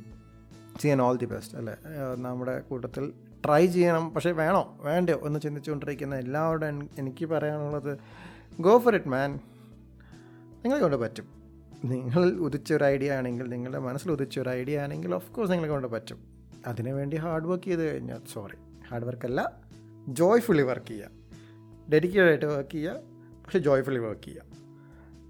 ചെയ്യാൻ 0.80 1.02
ഓൾ 1.02 1.18
ദി 1.18 1.26
ബെസ്റ്റ് 1.26 1.58
അല്ലേ? 1.58 1.76
നമ്മുടെ 2.16 2.60
കൂട്ടത്തിൽ 2.60 3.14
ട്രൈ 3.46 3.66
ചെയ്യണം. 3.66 4.14
പക്ഷേ 4.14 4.32
വേണോ? 4.32 4.78
വേണ്ടയോ? 4.82 5.22
എന്ന് 5.24 5.40
ചിന്തിച്ചുകൊണ്ടിരിക്കുന്ന 5.40 6.16
എല്ലാവരോടും 6.16 6.90
എനിക്ക് 7.00 7.26
പറയാനുള്ളത് 7.26 7.98
ഗോ 8.60 8.78
ഫോർ 8.78 8.96
ഇറ്റ് 8.96 9.08
മാൻ 9.08 9.40
നിങ്ങളെ 10.64 10.82
കൊണ്ട് 10.82 10.98
പറ്റും? 10.98 11.45
നിങ്ങൾ 11.86 12.30
ഉദിച്ച 12.30 12.74
ഒരു 12.74 12.84
ഐഡിയ 12.84 13.13
ആണെങ്കിൽ 13.13 13.48
നിങ്ങളുടെ 13.50 13.80
മനസ്സിൽ 13.80 14.12
ഉദിച്ച 14.12 14.39
ഒരു 14.39 14.50
ഐഡിയ 14.50 14.80
ആണെങ്കിൽ 14.80 15.15
ഓഫ് 15.15 15.32
കോഴ്സ് 15.32 15.52
നിങ്ങളെ 15.52 15.69
കൊണ്ട് 15.71 15.88
പറ്റും. 15.88 16.19
അതിനുവേണ്ടി 16.67 17.17
ഹാർഡ് 17.17 17.45
വർക്ക് 17.45 17.63
ചെയ്ത് 17.63 17.84
കഴിഞ്ഞാൽ 17.91 18.21
സോറി 18.34 18.58
ഹാർഡ് 18.88 19.06
വർക്കല്ല 19.06 19.41
ജോയ്ഫുള്ളി 20.08 20.63
വർക്ക് 20.63 20.86
ചെയ്യുക. 20.86 21.10
ഡെഡിക്കേറ്റഡ് 21.93 22.30
ആയിട്ട് 22.30 22.45
വർക്ക് 22.45 22.71
ചെയ്യുക 22.71 22.93
പക്ഷേ 23.45 23.60
ജോയ്ഫുള്ളി 23.60 24.00
വർക്ക് 24.00 24.21
ചെയ്യുക. 24.21 24.41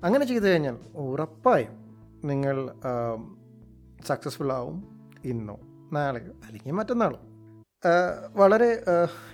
അങ്ങനെ 0.03 0.25
ചെയ്തു 0.25 0.43
കഴിഞ്ഞാൽ 0.43 0.77
ഉറപ്പായും 0.95 1.73
നിങ്ങൾ 2.25 2.71
സക്സസ്ഫുൾ 4.07 4.51
ആവും 4.51 4.77
ഇന്നോ 5.25 5.59
നാളെയോ 5.93 6.33
അല്ലെങ്കിൽ 6.47 6.71
മറ്റന്നാളോ. 6.71 7.19
വളരെ 8.41 8.69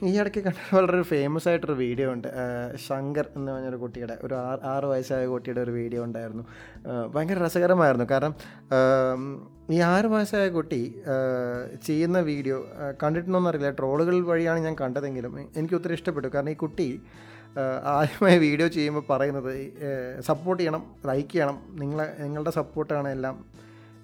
ഈ 0.07 0.11
ഇടയ്ക്ക് 0.19 0.41
കണ്ട 0.45 0.57
വളരെ 0.75 1.01
ഫേമസ് 1.11 1.47
ആയിട്ടൊരു 1.49 1.75
വീഡിയോ 1.81 2.07
ഉണ്ട്. 2.15 2.27
ശങ്കർ 2.87 3.25
എന്ന് 3.37 3.49
പറഞ്ഞൊരു 3.51 3.79
കുട്ടിയുടെ 3.83 4.15
ഒരു 4.25 4.35
ആറ് 4.47 4.61
ആറ് 4.73 4.87
വയസ്സായ 4.93 5.25
കുട്ടിയുടെ 5.33 5.61
ഒരു 5.65 5.73
വീഡിയോ 5.79 6.01
ഉണ്ടായിരുന്നു. 6.07 6.43
ഭയങ്കര 7.13 7.37
രസകരമായിരുന്നു. 7.45 8.07
കാരണം 8.13 8.35
ഈ 9.75 9.79
ആറ് 9.93 10.07
വയസ്സായ 10.15 10.47
കുട്ടി 10.57 10.81
ചെയ്യുന്ന 11.87 12.19
വീഡിയോ 12.31 12.57
കണ്ടിട്ടുണ്ടോയെന്നറിയില്ല 13.03 13.71
ട്രോളുകൾ 13.79 14.17
വഴിയാണ് 14.31 14.59
ഞാൻ 14.67 14.75
കണ്ടതെങ്കിലും 14.83 15.33
എനിക്ക് 15.39 15.77
ഒത്തിരി 15.79 15.95
ഇഷ്ടപ്പെട്ടു. 15.99 16.29
കാരണം 16.35 16.51
ഈ 16.55 16.59
കുട്ടി 16.65 16.89
ആദ്യമായി 17.95 18.37
വീഡിയോ 18.47 18.67
ചെയ്യുമ്പോൾ 18.75 19.05
പറയുന്നത് 19.09 19.53
സപ്പോർട്ട് 20.29 20.61
ചെയ്യണം 20.61 20.83
ലൈക്ക് 21.09 21.31
ചെയ്യണം 21.31 21.57
നിങ്ങളെ 21.81 22.07
നിങ്ങളുടെ 22.23 22.53
സപ്പോർട്ടാണ് 22.59 23.09
എല്ലാം 23.15 23.35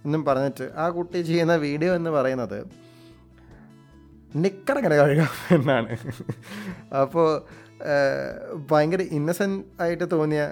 എന്നും 0.06 0.22
പറഞ്ഞിട്ട് 0.26 0.66
ആ 0.84 0.86
കുട്ടി 0.98 1.20
ചെയ്യുന്ന 1.30 1.56
വീഡിയോ 1.68 1.92
എന്ന് 2.00 2.12
പറയുന്നത് 2.18 2.60
നിക്കറങ്ങനെ 4.44 4.96
കഴുകാം 4.96 5.34
എന്നാണ് 5.58 5.98
അപ്പോൾ 7.04 7.30
ഭയങ്കര 8.70 9.02
ഇന്നസെന്റ് 9.18 9.66
ആയിട്ട് 9.82 10.06
തോന്നിയ 10.12 10.44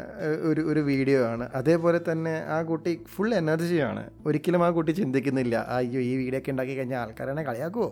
ഒരു 0.50 0.62
ഒരു 0.71 0.80
വീഡിയോ 0.80 1.19
ആണ് 1.28 1.45
അതേപോലെ 1.54 2.00
തന്നെ 2.10 2.36
ആ 2.48 2.58
കുട്ടി 2.62 2.93
ഫുൾ 3.15 3.32
എനർജിയാണ് 3.36 4.04
ഒരിക്കലും 4.26 4.63
ആ 4.65 4.69
കുട്ടി 4.69 4.91
ചിന്തിക്കുന്നില്ല 4.91 5.56
അയ്യോ 5.78 6.02
ഈ 6.02 6.13
വീഡിയോ 6.21 6.41
ഒക്കെ 6.41 6.52
ഉണ്ടാക്കി 6.52 6.76
കഴിഞ്ഞാൽ 6.76 7.00
ആൾക്കാരെന്നെ 7.00 7.43
കളിയാക്കുമോ 7.43 7.89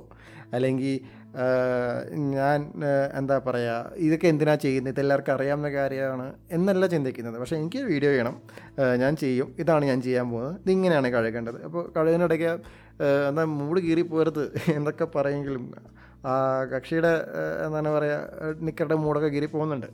അല്ലെങ്കിൽ 0.53 0.99
ഞാൻ 2.35 2.59
എന്താ 3.19 3.35
പറയുക 3.45 3.91
ഇതൊക്കെ 4.05 4.27
എന്തിനാ 4.27 4.55
ചെയ്യുന്നത് 4.55 4.93
ഇതെല്ലാവർക്കും 4.93 5.33
അറിയാവുന്ന 5.33 5.69
കാര്യമാണ് 5.69 6.33
എന്നല്ല 6.51 6.87
ചിന്തിക്കുന്നത്. 6.87 7.37
പക്ഷേ 7.39 7.55
എനിക്ക് 7.55 7.79
വീഡിയോ 7.91 8.11
ചെയ്യണം 8.11 8.35
ഞാൻ 9.01 9.15
ചെയ്യും. 9.15 9.47
ഇതാണ് 9.59 9.85
ഞാൻ 9.85 10.01
ചെയ്യാൻ 10.01 10.27
പോകുന്നത്. 10.31 10.55
ഇതിങ്ങനെയാണ് 10.61 11.09
കഴുകേണ്ടത്. 11.15 11.59
അപ്പോൾ 11.65 11.83
കഴുകിനിടയ്ക്ക് 11.97 12.51
എന്താ 13.29 13.43
മൂട് 13.43 13.79
കീറി 13.79 14.01
പോരുത് 14.01 14.43
എന്നൊക്കെ 14.77 15.07
പറയെങ്കിലും 15.15 15.73
ആ 16.25 16.63
കക്ഷിയുടെ 16.63 17.25
എന്താണ് 17.65 17.89
പറയുക 17.89 18.55
നിക്കറുടെ 18.61 18.95
മൂടൊക്കെ 18.95 19.27
കീറി 19.27 19.45
പോകുന്നുണ്ട്. 19.45 19.87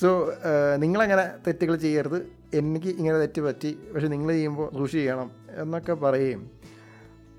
സോ 0.00 0.32
നിങ്ങളങ്ങനെ 0.76 1.30
തെറ്റുകൾ 1.46 1.76
ചെയ്യരുത്. 1.76 2.18
എനിക്ക് 2.54 2.88
ഇങ്ങനെ 2.88 3.18
തെറ്റ് 3.18 3.40
പറ്റി. 3.40 3.78
പക്ഷെ 3.94 4.08
നിങ്ങൾ 4.08 4.28
ചെയ്യുമ്പോൾ 4.32 4.68
സൂക്ഷി 4.78 4.96
ചെയ്യണം 4.96 5.30
എന്നൊക്കെ 5.62 5.92
പറയുകയും 5.92 6.50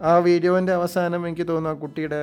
ആ 0.01 0.17
വീഡിയോന്റെ 0.17 0.73
അവസാനം 0.73 1.27
എനിക്ക് 1.27 1.47
തോന്നുന്നു 1.47 1.69
ആ 1.69 1.81
കുട്ടിയുടെ 1.81 2.19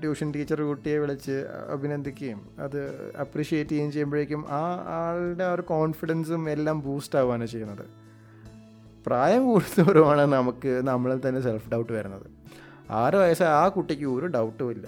ട്യൂഷൻ 0.00 0.32
ടീച്ചർ 0.34 0.60
കുട്ടിയെ 0.62 0.98
വിളിച്ച് 0.98 1.46
അഭിനന്ദിക്കുകയും 1.68 2.40
അത് 2.58 2.80
അപ്രീഷിയേറ്റ് 3.20 3.70
ചെയ്യുകയും 3.70 3.92
ചെയ്യുമ്പോഴേക്കും 3.92 4.44
ആ 4.50 4.62
ആളുടെ 4.86 5.44
ആ 5.44 5.52
ഒരു 5.52 5.62
കോൺഫിഡൻസും 5.62 6.50
എല്ലാം 6.50 6.80
ബൂസ്റ്റ് 6.80 7.18
ആവുകയാണ് 7.18 7.46
ചെയ്യുന്നത്. 7.46 8.01
പ്രായം 9.06 9.46
കൂടുന്നവരുമാണ് 9.46 10.20
നമുക്ക് 10.20 10.80
നമ്മളിൽ 10.84 11.28
തന്നെ 11.28 11.40
സെൽഫ് 11.40 11.70
ഡൗട്ട് 11.70 11.92
വരുന്നത്. 11.92 12.26
ആറ് 12.90 13.14
വയസ്സ് 13.14 13.42
ആ 13.42 13.68
കുട്ടിക്ക് 13.68 14.04
ഒരു 14.04 14.26
ഡൗട്ടും 14.26 14.70
ഇല്ല. 14.70 14.86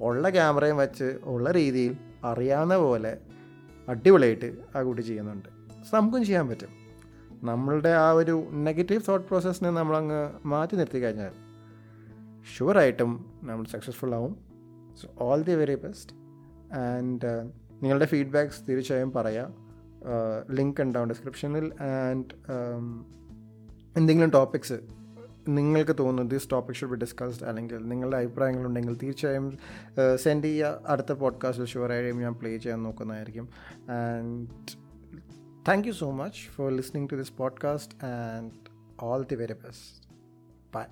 ഉള്ള 0.00 0.30
ക്യാമറയും 0.30 0.76
വെച്ച് 0.76 1.18
ഉള്ള 1.22 1.50
രീതിയിൽ 1.50 1.96
അറിയാവുന്ന 2.24 2.76
പോലെ 2.76 3.18
അടിപൊളിയായിട്ട് 3.88 4.56
ആ 4.76 4.82
കുട്ടി 4.82 5.02
ചെയ്യുന്നുണ്ട്. 5.02 5.48
നമുക്കും 5.94 6.24
ചെയ്യാൻ 6.24 6.48
പറ്റും. 6.48 6.68
നമ്മളുടെ 7.42 7.88
ആ 7.88 8.10
ഒരു 8.10 8.48
നെഗറ്റീവ് 8.52 9.00
തോട്ട് 9.08 9.28
പ്രോസസ്സിനെ 9.28 9.70
നമ്മളങ്ങ് 9.70 10.30
മാറ്റി 10.46 10.76
നിർത്തി 10.76 10.98
കഴിഞ്ഞാൽ 10.98 11.32
ഷുവറായിട്ടും 12.56 13.32
നമ്മൾ 13.42 13.64
സക്സസ്ഫുൾ 13.64 14.14
ആവും. 14.14 14.36
So 15.02 15.08
all 15.20 15.42
the 15.42 15.52
very 15.52 15.74
best 15.74 16.12
and 16.74 17.50
നിങ്ങളുടെ 17.82 18.04
ഫീഡ്ബാക്ക്സ് 18.04 18.68
തീർച്ചയായും 18.68 19.12
പറയാം. 19.12 19.54
ലിങ്ക് 20.50 20.80
ഉണ്ടാവും 20.80 21.08
ഡിസ്ക്രിപ്ഷനിൽ 21.08 21.72
ആൻഡ് 21.82 22.30
എന്തെങ്കിലും 23.96 24.30
ടോപ്പിക്സ് 24.30 24.72
നിങ്ങൾക്ക് 25.48 25.96
തോന്നുന്നു 25.98 26.30
this 26.30 26.48
topic 26.52 26.76
should 26.76 26.90
be 26.90 26.96
discussed 26.96 27.46
അല്ലെങ്കിൽ 27.46 27.88
നിങ്ങളുടെ 27.88 28.16
അഭിപ്രായങ്ങൾ 28.16 28.66
ഉണ്ടെങ്കിൽ 28.66 28.98
തീർച്ചയായും 28.98 29.58
സെൻഡ് 30.16 30.44
ചെയ്യുക. 30.44 30.82
അടുത്ത 30.86 31.12
പോഡ്കാസ്റ്റിൽ 31.12 31.66
ഷുവറായും 31.66 32.18
ഞാൻ 32.18 32.34
പ്ലേ 32.34 32.56
ചെയ്യാൻ 32.56 32.82
നോക്കുന്നതായിരിക്കും. 32.82 33.48
And 33.90 34.48
thank 35.68 35.88
you 35.88 35.92
so 35.92 36.10
much 36.10 36.50
for 36.50 36.72
listening 36.72 37.10
to 37.10 37.14
this 37.14 37.32
podcast 37.32 38.04
and 38.04 38.52
all 39.00 39.22
the 39.22 39.34
very 39.34 39.52
best 39.52 40.08
bye 40.74 40.82